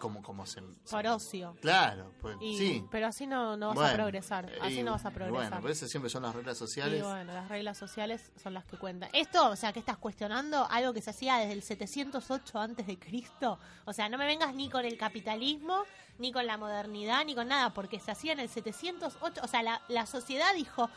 como, 0.04 0.22
como 0.22 0.46
se, 0.46 0.62
Por 0.92 1.08
ocio. 1.08 1.56
Claro, 1.62 2.12
pues 2.20 2.36
Y- 2.42 2.58
sí. 2.58 2.86
Pero 2.92 3.08
así 3.08 3.26
no, 3.26 3.56
no 3.56 3.70
vas 3.70 3.78
a 3.78 3.82
Bueno, 3.82 3.96
progresar. 3.96 4.52
Así 4.62 4.80
y- 4.80 4.84
no 4.84 4.92
vas 4.92 5.06
a 5.06 5.12
progresar. 5.12 5.50
Bueno, 5.50 5.58
pero 5.62 5.72
esas 5.72 5.90
siempre 5.90 6.10
son 6.10 6.24
las 6.24 6.36
reglas 6.36 6.58
sociales. 6.58 7.00
Y 7.00 7.02
bueno, 7.02 7.32
las 7.32 7.48
reglas 7.48 7.78
sociales 7.78 8.34
son 8.42 8.54
las 8.54 8.66
que 8.66 8.78
cuentan. 8.78 9.10
Esto, 9.14 9.50
o 9.50 9.56
sea, 9.56 9.72
que 9.72 9.80
estás 9.80 9.98
cuestionando 9.98 10.68
algo 10.70 10.92
que 10.94 11.02
se 11.02 11.12
hacía 11.12 11.38
desde 11.38 11.54
el 11.54 11.62
708 11.64 12.60
antes 12.60 12.86
de 12.86 13.00
Cristo. 13.00 13.58
O 13.86 13.94
sea, 13.94 14.10
no 14.10 14.18
me 14.18 14.26
vengas 14.26 14.54
ni 14.54 14.70
con 14.70 14.84
el 14.84 14.98
capitalismo, 14.98 15.84
ni 16.18 16.34
con 16.34 16.46
la 16.46 16.58
modernidad, 16.58 17.24
ni 17.26 17.34
con 17.34 17.48
nada, 17.48 17.74
porque 17.74 18.02
se 18.02 18.12
hacía 18.12 18.34
en 18.34 18.42
el 18.42 18.50
708. 18.50 19.40
O 19.42 19.48
sea, 19.48 19.64
la, 19.64 19.82
la 19.88 20.06
sociedad 20.06 20.54
dijo, 20.54 20.90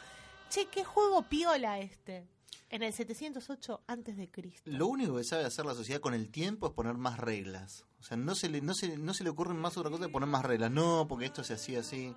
che, 0.50 0.66
qué 0.66 0.82
juego 0.84 1.22
piola 1.22 1.78
este. 1.78 2.26
En 2.68 2.82
el 2.82 2.92
708 2.92 3.82
antes 3.86 4.16
de 4.16 4.28
Cristo. 4.30 4.62
Lo 4.70 4.88
único 4.88 5.16
que 5.16 5.24
sabe 5.24 5.44
hacer 5.44 5.64
la 5.64 5.74
sociedad 5.74 6.00
con 6.00 6.14
el 6.14 6.30
tiempo 6.30 6.66
es 6.66 6.72
poner 6.72 6.94
más 6.96 7.18
reglas. 7.18 7.84
O 8.00 8.02
sea, 8.02 8.16
no 8.16 8.34
se 8.34 8.48
le, 8.48 8.60
no 8.60 8.74
se, 8.74 8.96
no 8.98 9.14
se 9.14 9.22
le 9.24 9.30
ocurre 9.30 9.54
más 9.54 9.76
otra 9.76 9.90
cosa 9.90 10.06
que 10.06 10.12
poner 10.12 10.28
más 10.28 10.44
reglas. 10.44 10.70
No, 10.70 11.06
porque 11.08 11.26
esto 11.26 11.44
se 11.44 11.54
hacía 11.54 11.80
así. 11.80 12.14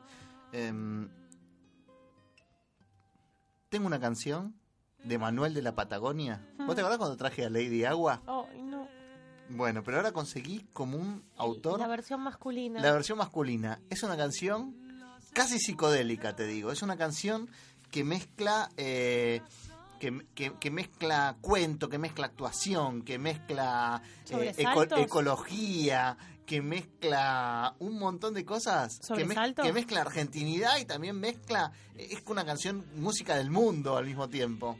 Em, 0.52 1.08
tengo 3.70 3.86
una 3.88 4.00
canción 4.00 4.56
de 5.04 5.18
Manuel 5.18 5.54
de 5.54 5.62
la 5.62 5.76
Patagonia. 5.76 6.46
¿Vos 6.66 6.76
te 6.76 6.82
acordás 6.82 6.98
cuando 6.98 7.18
traje 7.18 7.46
a 7.46 7.50
Lady 7.50 7.86
Agua? 7.86 8.24
Oh, 8.26 8.48
no. 8.58 8.88
Bueno, 9.50 9.84
pero 9.84 9.98
ahora 9.98 10.12
conseguí 10.12 10.68
como 10.74 10.98
un 10.98 11.24
autor 11.38 11.80
La 11.80 11.88
versión 11.88 12.22
masculina. 12.22 12.82
la 12.82 12.92
versión 12.92 13.18
masculina. 13.18 13.82
Es 13.90 14.04
una 14.04 14.18
canción 14.18 14.76
casi 15.34 15.60
psicodélica, 15.60 16.36
te 16.36 16.46
digo. 16.46 16.72
Es 16.72 16.82
una 16.82 16.98
canción 16.98 17.50
que 17.92 18.04
mezcla. 18.04 18.70
eh, 18.78 19.42
que, 20.00 20.26
que- 20.34 20.54
que 20.60 20.72
mezcla 20.72 21.38
cuento, 21.42 21.90
que 21.90 21.98
mezcla 21.98 22.26
actuación, 22.28 23.02
que 23.04 23.20
mezcla 23.20 24.02
eh, 24.04 24.08
eco- 24.26 24.38
¿Sobresaltos? 24.38 25.00
ecología, 25.00 26.18
que 26.46 26.62
mezcla 26.62 27.76
un 27.80 28.00
montón 28.00 28.34
de 28.34 28.44
cosas, 28.46 29.00
que, 29.00 29.06
mez- 29.14 29.20
¿Sobresaltos? 29.20 29.66
que 29.66 29.74
mezcla 29.74 30.02
argentinidad 30.02 30.78
y 30.80 30.86
también 30.86 31.20
mezcla, 31.20 31.72
es 31.96 32.24
una 32.28 32.44
canción 32.46 32.86
música 32.96 33.36
del 33.36 33.52
mundo 33.52 33.98
al 33.98 34.06
mismo 34.06 34.28
tiempo. 34.30 34.80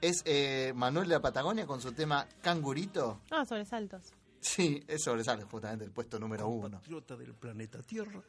Es 0.00 0.22
eh, 0.24 0.72
Manuel 0.74 1.08
de 1.08 1.14
la 1.16 1.20
Patagonia 1.20 1.66
con 1.66 1.80
su 1.82 1.92
tema 1.92 2.26
Cangurito. 2.40 3.20
Ah, 3.30 3.44
sobresaltos. 3.44 4.12
Sí, 4.40 4.82
es 4.88 5.02
sobresale 5.02 5.44
justamente 5.44 5.84
el 5.84 5.90
puesto 5.90 6.18
número 6.18 6.48
uno. 6.48 6.62
Compatriota 6.70 7.14
del 7.16 7.34
planeta 7.34 7.82
Tierra, 7.82 8.22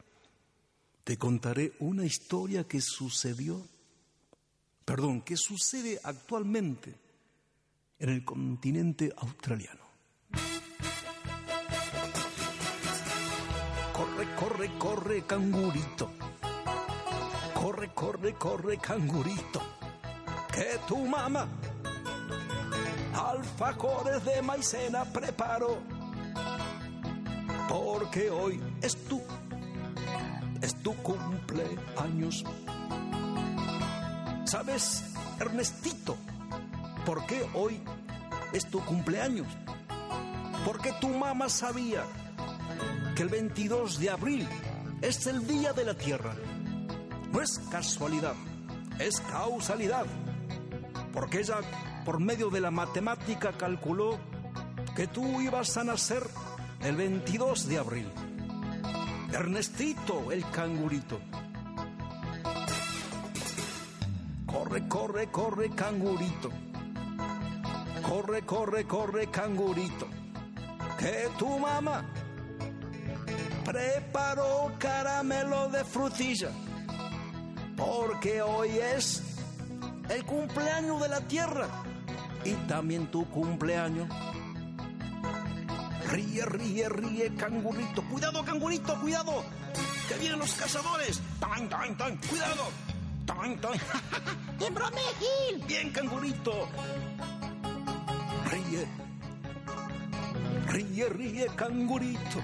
te 1.04 1.16
contaré 1.16 1.72
una 1.80 2.04
historia 2.04 2.64
que 2.64 2.80
sucedió, 2.82 3.66
perdón, 4.84 5.22
que 5.22 5.36
sucede 5.36 6.00
actualmente 6.02 6.98
en 7.98 8.08
el 8.08 8.24
continente 8.24 9.12
australiano. 9.16 9.82
Corre, 13.92 14.34
corre, 14.34 14.78
corre, 14.78 15.22
cangurito. 15.22 16.10
Corre, 17.54 17.94
corre, 17.94 18.34
corre, 18.34 18.78
cangurito. 18.78 19.62
Que 20.52 20.78
tu 20.86 21.06
mamá 21.06 21.48
alfajores 23.14 24.24
de 24.24 24.42
maicena 24.42 25.04
preparó. 25.04 25.78
Porque 27.68 28.30
hoy 28.30 28.60
es 28.82 28.96
tu, 29.04 29.20
es 30.60 30.74
tu 30.82 30.94
cumpleaños. 30.96 32.44
¿Sabes, 34.52 35.02
Ernestito? 35.40 36.14
¿Por 37.06 37.24
qué 37.24 37.48
hoy 37.54 37.80
es 38.52 38.66
tu 38.66 38.84
cumpleaños? 38.84 39.46
Porque 40.66 40.92
tu 41.00 41.08
mamá 41.08 41.48
sabía 41.48 42.04
que 43.16 43.22
el 43.22 43.30
22 43.30 43.98
de 43.98 44.10
abril 44.10 44.46
es 45.00 45.26
el 45.26 45.46
Día 45.46 45.72
de 45.72 45.86
la 45.86 45.94
Tierra. 45.94 46.34
No 47.32 47.40
es 47.40 47.60
casualidad, 47.70 48.34
es 48.98 49.22
causalidad. 49.22 50.04
Porque 51.14 51.38
ella, 51.40 51.60
por 52.04 52.20
medio 52.20 52.50
de 52.50 52.60
la 52.60 52.70
matemática, 52.70 53.56
calculó 53.56 54.18
que 54.94 55.06
tú 55.06 55.40
ibas 55.40 55.78
a 55.78 55.84
nacer 55.84 56.28
el 56.82 56.96
22 56.96 57.68
de 57.68 57.78
abril. 57.78 58.12
Ernestito, 59.32 60.30
el 60.30 60.44
cangurito. 60.50 61.20
Corre, 64.72 64.88
corre, 64.88 65.26
corre, 65.30 65.70
cangurito. 65.74 66.50
Corre, 68.00 68.40
corre, 68.46 68.86
corre, 68.86 69.26
cangurito. 69.26 70.06
Que 70.98 71.28
tu 71.38 71.58
mamá 71.58 72.02
preparó 73.66 74.72
caramelo 74.78 75.68
de 75.68 75.84
frutilla. 75.84 76.48
Porque 77.76 78.40
hoy 78.40 78.78
es 78.78 79.22
el 80.08 80.24
cumpleaños 80.24 81.02
de 81.02 81.08
la 81.10 81.20
tierra 81.20 81.68
y 82.42 82.54
también 82.66 83.10
tu 83.10 83.28
cumpleaños. 83.28 84.08
Ríe, 86.08 86.46
ríe, 86.46 86.88
ríe, 86.88 87.34
cangurito. 87.36 88.02
Cuidado, 88.08 88.42
cangurito, 88.42 88.98
cuidado. 89.02 89.44
Que 90.08 90.14
vienen 90.14 90.38
los 90.38 90.54
cazadores. 90.54 91.20
Tan, 91.38 91.68
tan, 91.68 91.94
tan. 91.98 92.16
Cuidado. 92.16 92.91
Toin, 93.26 93.58
toin. 93.60 93.80
¡Te 94.58 94.70
bromé, 94.70 95.02
Gil! 95.18 95.64
Bien, 95.66 95.90
cangurito. 95.90 96.68
Ríe. 98.50 98.88
Ríe, 100.68 101.08
ríe, 101.08 101.46
cangurito. 101.56 102.40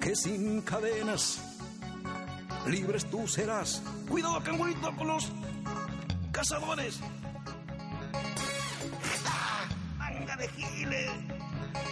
Que 0.00 0.14
sin 0.16 0.62
cadenas 0.62 1.48
libres 2.68 3.04
tú 3.06 3.26
serás. 3.26 3.82
Cuidado, 4.08 4.40
cangurito, 4.42 4.94
con 4.96 5.08
los 5.08 5.32
cazadores. 6.32 7.00
¡Ah! 9.26 9.64
¡Manga 9.96 10.36
de 10.36 10.48
giles! 10.48 11.10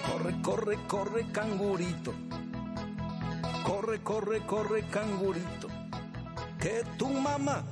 Corre, 0.07 0.42
corre, 0.42 0.78
corre, 0.86 1.32
cangurito. 1.32 2.14
Corre, 3.64 4.03
corre, 4.03 4.40
corre, 4.47 4.82
cangurito. 4.88 5.65
Que 6.61 6.84
tu 6.98 7.09
mamá 7.09 7.64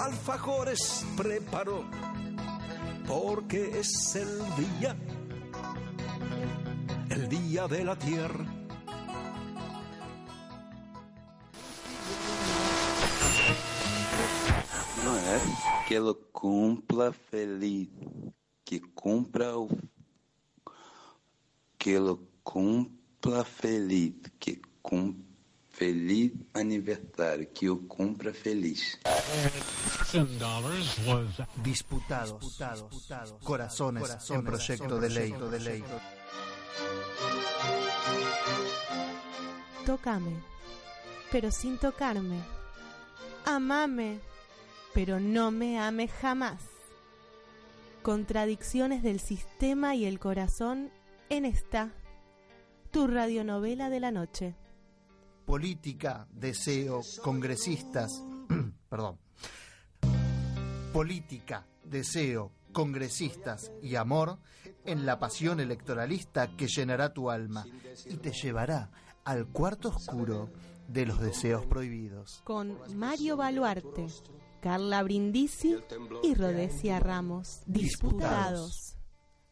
alfajores 0.00 1.04
preparó. 1.16 1.84
Porque 3.06 3.78
es 3.78 4.14
el 4.14 4.38
día, 4.56 4.96
el 7.10 7.28
día 7.28 7.66
de 7.66 7.84
la 7.84 7.96
tierra. 7.96 8.46
Não 15.04 15.16
é 15.16 15.86
que 15.88 15.94
ela 15.94 16.14
cumpra 16.32 17.12
feliz, 17.12 17.88
que 18.64 18.78
cumpra 18.94 19.58
o 19.58 19.68
que 21.76 21.90
ela 21.94 22.16
cumpra 22.44 23.44
feliz, 23.44 24.14
que 24.38 24.60
cum 24.82 25.29
feliz 25.80 26.32
aniversário, 26.52 27.48
que 27.54 27.64
eu 27.64 27.78
cumpra 27.88 28.34
feliz. 28.34 28.98
Disputados, 31.62 32.58
corazones, 33.42 34.30
en 34.30 34.44
proyecto 34.44 35.00
de 35.00 35.08
ley. 35.08 35.32
De 35.32 35.60
ley. 35.60 35.84
Tócame, 39.86 40.34
pero 41.32 41.50
sin 41.50 41.78
tocarme. 41.78 42.40
Amame, 43.46 44.20
pero 44.92 45.18
no 45.18 45.50
me 45.50 45.80
ame 45.80 46.08
jamás. 46.08 46.62
Contradicciones 48.02 49.02
del 49.02 49.18
sistema 49.18 49.94
y 49.94 50.04
el 50.04 50.18
corazón 50.18 50.90
en 51.30 51.46
esta, 51.46 51.94
tu 52.90 53.06
radionovela 53.06 53.88
de 53.88 54.00
la 54.00 54.10
noche. 54.10 54.54
Política, 55.50 56.28
deseo, 56.30 57.00
congresistas. 57.24 58.22
Perdón. 58.88 59.18
Política, 60.92 61.66
deseo, 61.82 62.52
congresistas 62.72 63.72
y 63.82 63.96
amor 63.96 64.38
en 64.84 65.04
la 65.04 65.18
pasión 65.18 65.58
electoralista 65.58 66.54
que 66.56 66.68
llenará 66.68 67.12
tu 67.12 67.30
alma 67.30 67.66
y 68.06 68.18
te 68.18 68.30
llevará 68.30 68.92
al 69.24 69.48
cuarto 69.48 69.88
oscuro 69.88 70.50
de 70.86 71.06
los 71.06 71.18
deseos 71.18 71.66
prohibidos. 71.66 72.42
Con 72.44 72.78
Mario 72.96 73.36
Baluarte, 73.36 74.06
Carla 74.60 75.02
Brindisi 75.02 75.76
y 76.22 76.34
Rodesia 76.36 77.00
Ramos. 77.00 77.62
Disputados. 77.66 78.94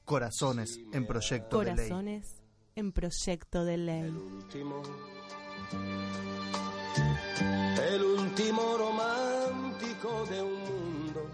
Corazones 0.04 0.78
en 0.92 1.08
proyecto 1.08 1.58
de 1.58 1.64
ley. 1.64 1.74
Corazones 1.74 2.40
en 2.76 2.92
proyecto 2.92 3.64
de 3.64 3.76
ley. 3.78 4.14
El 7.92 8.02
último 8.02 8.76
romántico 8.78 10.24
de 10.26 10.42
un 10.42 10.58
mundo. 10.60 11.28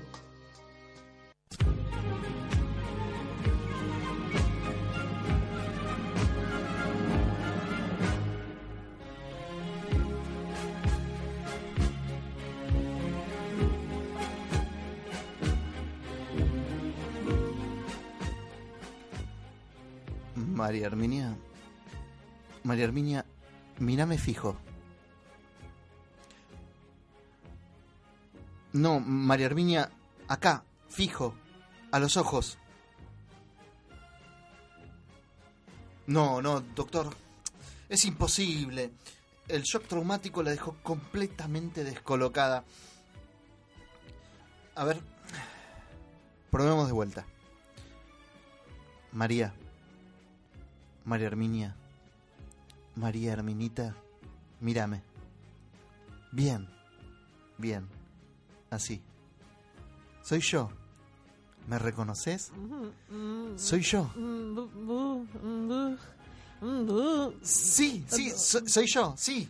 María 20.35 20.87
Herminia. 20.87 21.37
María 22.63 22.85
Herminia, 22.85 23.24
mírame 23.79 24.19
fijo. 24.19 24.57
No, 28.73 28.99
María 29.01 29.47
Herminia, 29.47 29.91
acá, 30.27 30.65
fijo, 30.89 31.35
a 31.93 31.99
los 31.99 32.17
ojos. 32.17 32.59
No, 36.07 36.43
no, 36.43 36.61
doctor, 36.61 37.15
es 37.89 38.05
imposible. 38.05 38.93
El 39.47 39.63
shock 39.63 39.87
traumático 39.87 40.43
la 40.43 40.51
dejó 40.51 40.77
completamente 40.83 41.85
descolocada. 41.85 42.65
A 44.75 44.85
ver, 44.85 45.01
probemos 46.51 46.87
de 46.89 46.93
vuelta. 46.93 47.27
María, 49.13 49.55
María 51.05 51.29
Herminia, 51.29 51.77
María 52.97 53.33
Herminita, 53.33 53.95
mírame. 54.61 55.03
Bien, 56.33 56.69
bien, 57.59 57.87
así. 58.71 59.01
Soy 60.23 60.41
yo. 60.41 60.71
¿Me 61.69 61.79
reconoces? 61.79 62.51
Soy 63.57 63.81
yo. 63.83 64.11
Sí, 67.43 68.05
sí, 68.09 68.31
so- 68.31 68.67
soy 68.67 68.87
yo, 68.87 69.15
sí. 69.17 69.49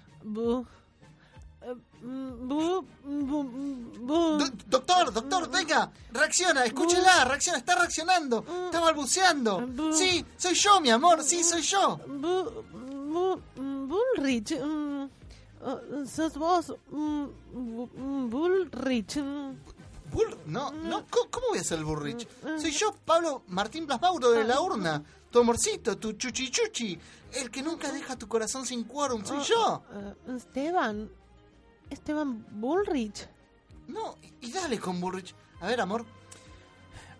Do- 4.38 4.50
doctor, 4.66 5.12
doctor, 5.12 5.50
venga, 5.50 5.90
reacciona, 6.12 6.64
escúchela, 6.66 7.24
reacciona, 7.24 7.58
está 7.58 7.74
reaccionando, 7.76 8.44
está 8.66 8.80
balbuceando. 8.80 9.66
Sí, 9.92 10.24
soy 10.36 10.54
yo, 10.54 10.80
mi 10.80 10.90
amor, 10.90 11.22
sí, 11.22 11.42
soy 11.42 11.62
yo. 11.62 11.98
Bullrich. 13.56 14.52
mm, 14.60 15.08
oh, 15.62 16.06
sos 16.06 16.36
vos. 16.36 16.74
mm, 16.90 17.24
Bu- 17.54 17.90
mm, 17.96 18.30
Bullrich. 18.30 19.16
mm. 19.16 19.56
Bull, 20.12 20.36
no, 20.46 20.70
no, 20.70 21.04
¿cómo, 21.10 21.48
voy 21.50 21.58
a 21.58 21.64
ser 21.64 21.78
el 21.78 21.84
Bullrich? 21.84 22.28
Soy 22.60 22.70
yo, 22.70 22.94
Pablo 23.04 23.42
Martín 23.48 23.84
Blas 23.86 24.00
Mauro 24.00 24.30
de 24.30 24.44
la 24.44 24.60
urna, 24.60 25.02
tu 25.30 25.40
amorcito, 25.40 25.96
tu 25.98 26.12
chuchichuchi, 26.12 26.96
el 27.32 27.50
que 27.50 27.62
nunca 27.62 27.90
deja 27.90 28.16
tu 28.16 28.28
corazón 28.28 28.64
sin 28.64 28.84
quórum, 28.84 29.24
soy 29.24 29.42
yo. 29.42 29.82
Eh, 29.92 30.36
Esteban. 30.36 31.10
Esteban 31.90 32.46
Bullrich. 32.50 33.26
No, 33.88 34.16
y 34.40 34.52
dale 34.52 34.78
con 34.78 35.00
Bullrich. 35.00 35.34
A 35.60 35.66
ver, 35.66 35.80
amor, 35.80 36.04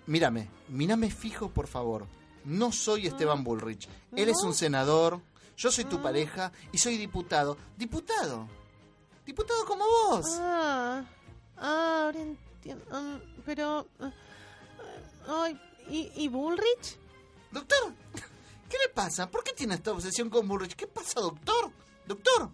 mírame, 0.06 0.48
mírame 0.68 1.10
fijo, 1.10 1.48
por 1.48 1.66
favor. 1.66 2.06
No 2.44 2.70
soy 2.70 3.06
Esteban 3.08 3.42
Bullrich. 3.42 3.88
Él 4.14 4.28
es 4.28 4.40
un 4.44 4.54
senador, 4.54 5.20
yo 5.56 5.70
soy 5.70 5.84
tu 5.84 6.00
pareja 6.02 6.52
y 6.72 6.78
soy 6.78 6.96
diputado. 6.96 7.56
¿Diputado? 7.76 8.48
¿Diputado 9.24 9.64
como 9.64 9.84
vos? 9.84 10.26
Ah, 10.40 11.04
ah, 11.56 12.02
ahora 12.04 12.20
entiendo. 12.20 12.84
mm, 12.90 13.42
pero. 13.44 13.86
ay, 15.26 15.60
¿y, 15.88 16.12
¿y 16.16 16.28
Bullrich? 16.28 16.98
Doctor, 17.50 17.94
¿qué 18.68 18.76
le 18.86 18.92
pasa? 18.92 19.30
¿Por 19.30 19.44
qué 19.44 19.52
tiene 19.52 19.74
esta 19.74 19.92
obsesión 19.92 20.28
con 20.28 20.46
Bullrich? 20.46 20.74
¿Qué 20.74 20.86
pasa, 20.86 21.20
doctor? 21.20 21.70
Doctor. 22.06 22.50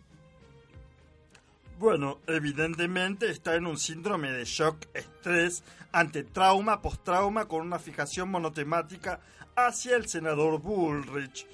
Bueno, 1.78 2.18
evidentemente 2.26 3.30
está 3.30 3.54
en 3.54 3.66
un 3.66 3.78
síndrome 3.78 4.30
de 4.30 4.44
shock, 4.44 4.86
estrés, 4.92 5.64
ante 5.92 6.24
trauma, 6.24 6.82
postrauma, 6.82 7.48
con 7.48 7.62
una 7.62 7.78
fijación 7.78 8.30
monotemática 8.30 9.20
hacia 9.56 9.96
el 9.96 10.06
senador 10.06 10.60
Bullrich. 10.60 11.46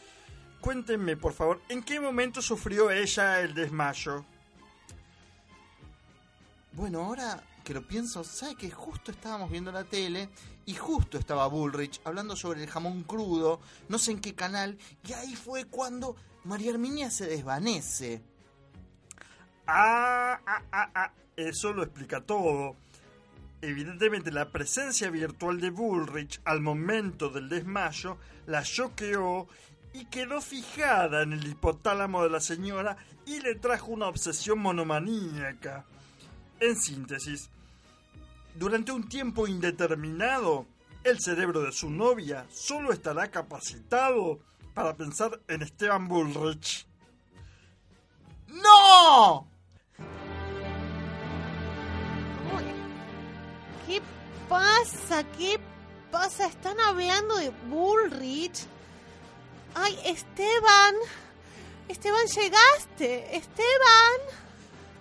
Cuéntenme, 0.67 1.17
por 1.17 1.33
favor, 1.33 1.61
¿en 1.69 1.81
qué 1.81 2.01
momento 2.01 2.43
sufrió 2.43 2.91
ella 2.91 3.41
el 3.41 3.55
desmayo? 3.55 4.25
Bueno, 6.73 7.05
ahora 7.05 7.41
que 7.63 7.73
lo 7.73 7.87
pienso, 7.87 8.25
¿sabe 8.25 8.57
que 8.57 8.69
justo 8.73 9.13
estábamos 9.13 9.49
viendo 9.49 9.71
la 9.71 9.85
tele 9.85 10.29
y 10.65 10.75
justo 10.75 11.19
estaba 11.19 11.47
Bullrich 11.47 12.01
hablando 12.03 12.35
sobre 12.35 12.65
el 12.65 12.69
jamón 12.69 13.05
crudo, 13.05 13.61
no 13.89 13.97
sé 13.97 14.11
en 14.11 14.21
qué 14.21 14.35
canal, 14.35 14.77
y 15.07 15.13
ahí 15.13 15.37
fue 15.37 15.67
cuando 15.67 16.17
María 16.43 16.73
Herminia 16.73 17.13
se 17.13 17.29
desvanece. 17.29 18.25
Ah, 19.69 20.41
ah, 20.45 20.63
ah, 20.73 20.91
ah, 20.97 21.13
eso 21.37 21.73
lo 21.73 21.85
explica 21.85 22.23
todo. 22.23 22.75
Evidentemente 23.63 24.33
la 24.33 24.51
presencia 24.51 25.11
virtual 25.11 25.61
de 25.61 25.71
Bullrich 25.71 26.41
al 26.45 26.61
momento 26.61 27.29
del 27.29 27.49
desmayo 27.49 28.19
la 28.47 28.65
choqueó 28.65 29.47
y 29.97 30.05
quedó 30.05 30.43
fijada 30.43 31.23
en 31.23 31.33
el 31.33 31.47
hipotálamo 31.47 32.23
de 32.23 32.29
la 32.29 32.41
señora 32.41 32.99
y 33.25 33.41
le 33.41 33.55
trajo 33.55 33.93
una 33.93 34.09
obsesión 34.09 34.59
monomaníaca. 34.59 35.87
En 36.61 36.77
síntesis, 36.77 37.49
durante 38.55 38.93
un 38.93 39.09
tiempo 39.09 39.47
indeterminado, 39.47 40.67
el 41.03 41.19
cerebro 41.19 41.63
de 41.63 41.73
su 41.73 41.89
novia 41.89 42.47
solo 42.51 42.93
estará 42.93 43.31
capacitado 43.31 44.39
para 44.75 44.95
pensar 44.95 45.41
en 45.49 45.63
Esteban 45.63 46.09
Bullrich. 46.09 46.87
¡No! 48.49 49.49
¿Qué 53.87 54.03
pasa? 54.47 55.25
¿Qué 55.39 55.59
pasa? 56.11 56.49
¿Están 56.49 56.79
hablando 56.81 57.37
de 57.39 57.49
Bullrich? 57.71 58.76
Ay, 59.79 60.01
Esteban. 60.07 60.95
Esteban, 61.87 62.27
llegaste. 62.27 63.37
Esteban. 63.37 64.21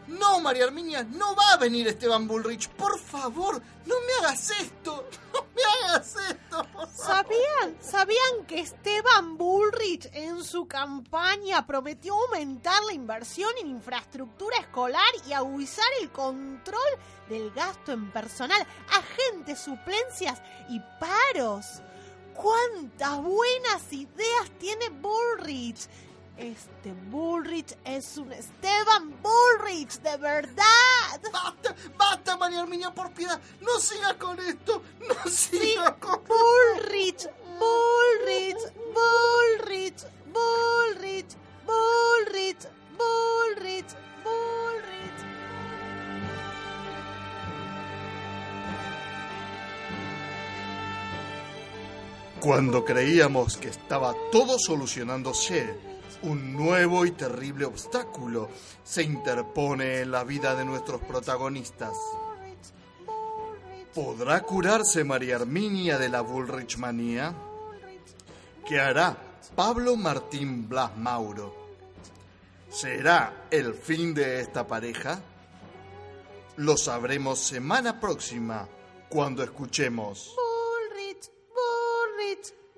No, 0.08 0.42
María 0.42 0.66
Arminia, 0.66 1.04
no 1.04 1.34
va 1.34 1.54
a 1.54 1.58
venir 1.58 1.88
Esteban 1.88 2.28
Bullrich. 2.28 2.68
Por 2.70 3.00
favor, 3.00 3.62
no 3.86 3.96
me 4.02 4.14
hagas 4.28 4.52
esto. 4.52 5.08
No 5.36 5.46
me 5.54 5.88
hagas 5.88 6.16
esto. 6.30 6.66
¿Sabían, 6.94 7.78
¿Sabían 7.82 8.46
que 8.48 8.60
Esteban 8.60 9.38
Bullrich 9.38 10.10
en 10.14 10.44
su 10.44 10.66
campaña 10.68 11.66
prometió 11.66 12.14
aumentar 12.14 12.82
la 12.84 12.94
inversión 12.94 13.52
en 13.62 13.68
infraestructura 13.68 14.58
escolar 14.58 15.02
y 15.28 15.34
agudizar 15.34 15.86
el 16.02 16.10
control 16.12 16.80
del 17.30 17.52
gasto 17.52 17.92
en 17.92 18.12
personal, 18.12 18.66
agentes, 18.90 19.60
suplencias 19.60 20.42
y 20.70 20.82
paros? 21.00 21.82
¡Cuántas 22.36 23.24
buenas 23.24 23.92
ideas 23.92 24.52
tiene 24.60 24.90
Bullrich! 24.90 25.88
Este 26.38 26.92
Bullrich 27.10 27.78
es 27.86 28.18
un 28.18 28.34
Esteban 28.34 29.16
Bullrich, 29.22 30.02
de 30.02 30.18
verdad. 30.18 31.22
¡Basta! 31.32 31.76
¡Basta, 31.98 32.36
María 32.36 32.62
Arminia, 32.62 32.94
por 32.94 33.12
piedad! 33.14 33.40
¡No 33.62 33.80
sigas 33.80 34.16
con 34.16 34.38
esto! 34.40 34.82
¡No 35.08 35.32
sigas 35.32 35.94
con 35.94 36.22
Bullrich, 36.26 37.30
Bullrich, 37.58 38.58
Bullrich, 38.94 40.04
Bullrich, 40.34 41.38
Bullrich, 41.66 42.68
Bullrich, 42.98 43.88
Bullrich. 44.24 44.55
Cuando 52.46 52.86
creíamos 52.86 53.58
que 53.58 53.70
estaba 53.70 54.14
todo 54.32 54.60
solucionándose, 54.60 55.80
un 56.22 56.54
nuevo 56.54 57.04
y 57.08 57.10
terrible 57.10 57.66
obstáculo 57.66 58.50
se 58.84 59.02
interpone 59.02 60.02
en 60.02 60.12
la 60.12 60.24
vida 60.24 60.54
de 60.54 60.64
nuestros 60.64 61.02
protagonistas. 61.02 61.98
¿Podrá 63.96 64.44
curarse 64.44 65.04
María 65.04 65.38
Arminia 65.38 65.98
de 65.98 66.08
la 66.08 66.22
Bullrich 66.22 66.78
manía? 66.78 67.34
¿Qué 68.64 68.80
hará 68.80 69.18
Pablo 69.56 69.96
Martín 69.96 70.70
Blas 70.70 70.96
Mauro? 70.96 71.56
¿Será 72.70 73.48
el 73.50 73.74
fin 73.74 74.14
de 74.14 74.42
esta 74.42 74.68
pareja? 74.68 75.20
Lo 76.58 76.78
sabremos 76.78 77.40
semana 77.40 78.00
próxima 78.00 78.68
cuando 79.10 79.42
escuchemos. 79.42 80.36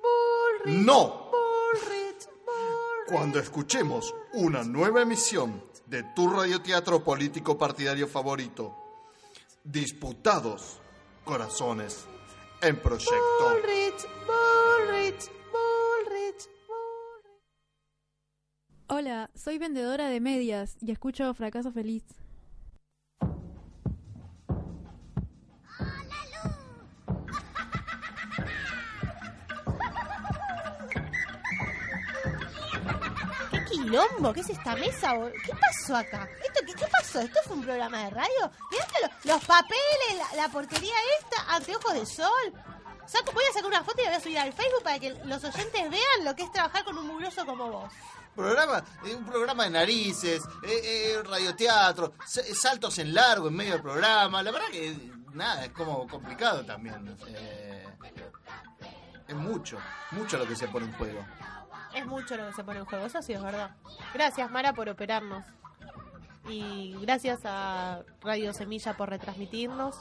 Bullrich, 0.07 0.65
Bullrich, 0.65 0.65
Bullrich. 0.65 0.85
¡No! 0.85 1.31
Bullrich, 1.31 2.27
Cuando 3.07 3.39
escuchemos 3.39 4.13
una 4.33 4.63
nueva 4.63 5.01
emisión 5.01 5.63
de 5.85 6.03
tu 6.15 6.29
radioteatro 6.29 7.03
político 7.03 7.57
partidario 7.57 8.07
favorito, 8.07 8.75
Disputados 9.63 10.79
Corazones 11.23 12.05
en 12.61 12.77
Proyecto. 12.77 13.15
Bullrich, 13.41 14.07
Bullrich, 14.25 15.29
Bullrich. 15.51 16.49
Hola, 18.87 19.29
soy 19.35 19.57
vendedora 19.57 20.07
de 20.09 20.19
medias 20.21 20.77
y 20.81 20.91
escucho 20.91 21.33
Fracaso 21.33 21.71
Feliz. 21.71 22.03
Quilombo? 33.89 34.33
¿Qué 34.33 34.41
es 34.41 34.49
esta 34.49 34.75
mesa? 34.75 35.13
¿Qué 35.45 35.51
pasó 35.53 35.95
acá? 35.95 36.27
¿Esto, 36.45 36.59
qué, 36.65 36.87
pasó? 36.91 37.19
¿Esto 37.19 37.39
fue 37.45 37.55
un 37.57 37.63
programa 37.63 38.03
de 38.03 38.09
radio? 38.11 38.51
Mirá 38.71 38.85
los 39.23 39.45
papeles, 39.45 40.17
la, 40.35 40.43
la 40.43 40.49
porquería 40.49 40.93
esta, 41.19 41.55
anteojos 41.55 41.93
de 41.93 42.05
sol. 42.05 42.53
Saco, 43.05 43.31
voy 43.31 43.43
a 43.49 43.53
sacar 43.53 43.67
una 43.69 43.83
foto 43.83 44.01
y 44.01 44.03
la 44.03 44.09
voy 44.11 44.17
a 44.17 44.21
subir 44.21 44.39
al 44.39 44.53
Facebook 44.53 44.83
para 44.83 44.99
que 44.99 45.11
los 45.23 45.43
oyentes 45.43 45.89
vean 45.89 46.25
lo 46.25 46.35
que 46.35 46.43
es 46.43 46.51
trabajar 46.51 46.83
con 46.83 46.97
un 46.97 47.07
mugroso 47.07 47.45
como 47.45 47.69
vos. 47.71 47.93
Programa, 48.35 48.83
eh, 49.05 49.15
un 49.15 49.25
programa 49.25 49.63
de 49.63 49.69
narices, 49.71 50.43
eh, 50.63 50.81
eh, 51.15 51.23
radioteatro, 51.23 52.13
sa- 52.25 52.43
saltos 52.53 52.97
en 52.99 53.13
largo 53.13 53.47
en 53.47 53.55
medio 53.55 53.73
del 53.73 53.81
programa. 53.81 54.43
La 54.43 54.51
verdad 54.51 54.67
que 54.71 54.95
nada, 55.33 55.65
es 55.65 55.71
como 55.71 56.05
complicado 56.07 56.63
también. 56.65 57.17
eh, 57.27 57.87
es 59.27 59.35
mucho, 59.35 59.77
mucho 60.11 60.37
lo 60.37 60.45
que 60.47 60.55
se 60.55 60.67
pone 60.67 60.85
en 60.85 60.93
juego. 60.93 61.25
Es 61.95 62.05
mucho 62.05 62.37
lo 62.37 62.47
que 62.47 62.53
se 62.53 62.63
pone 62.63 62.79
en 62.79 62.85
juego, 62.85 63.05
eso 63.05 63.21
sí 63.21 63.33
es 63.33 63.41
verdad. 63.41 63.71
Gracias, 64.13 64.49
Mara, 64.51 64.73
por 64.73 64.87
operarnos. 64.89 65.45
Y 66.49 66.95
gracias 67.01 67.39
a 67.45 68.03
Radio 68.21 68.53
Semilla 68.53 68.95
por 68.95 69.09
retransmitirnos. 69.09 69.95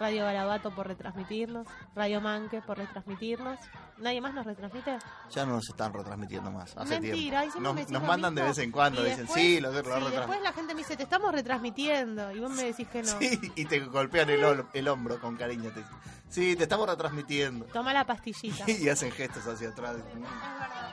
Radio 0.00 0.24
Garabato 0.24 0.74
por 0.74 0.88
retransmitirnos. 0.88 1.68
Radio 1.94 2.20
Manque 2.20 2.60
por 2.62 2.78
retransmitirnos. 2.78 3.58
¿Nadie 3.98 4.20
más 4.20 4.34
nos 4.34 4.44
retransmite? 4.44 4.98
Ya 5.30 5.46
no 5.46 5.52
nos 5.52 5.68
están 5.68 5.92
retransmitiendo 5.92 6.50
más. 6.50 6.76
Hace 6.76 6.98
Mentira, 7.00 7.42
tiempo. 7.42 7.60
Nos, 7.60 7.74
me 7.74 7.84
nos 7.86 8.02
mandan 8.02 8.34
de 8.34 8.42
vez 8.42 8.58
en 8.58 8.72
cuando, 8.72 9.02
Y 9.02 9.04
dicen, 9.04 9.26
después- 9.26 9.40
sí, 9.40 9.60
lo, 9.60 9.70
lo 9.70 9.82
sí, 9.82 10.10
después 10.16 10.40
la 10.42 10.52
gente 10.52 10.74
me 10.74 10.78
dice, 10.80 10.96
te 10.96 11.04
estamos 11.04 11.30
retransmitiendo. 11.30 12.32
Y 12.32 12.40
vos 12.40 12.50
me 12.50 12.64
decís 12.64 12.88
que 12.88 13.02
no. 13.02 13.08
Sí, 13.20 13.52
y 13.54 13.64
te 13.66 13.80
golpean 13.80 14.30
el, 14.30 14.64
el 14.72 14.88
hombro 14.88 15.20
con 15.20 15.36
cariño. 15.36 15.70
Te 15.70 15.80
dicen, 15.80 15.96
sí, 16.28 16.56
te 16.56 16.64
estamos 16.64 16.88
retransmitiendo. 16.88 17.66
Toma 17.66 17.92
la 17.92 18.04
pastillita. 18.04 18.64
Y 18.68 18.88
hacen 18.88 19.12
gestos 19.12 19.46
hacia 19.46 19.68
atrás. 19.68 19.96
Es 19.96 20.04
verdad. 20.04 20.92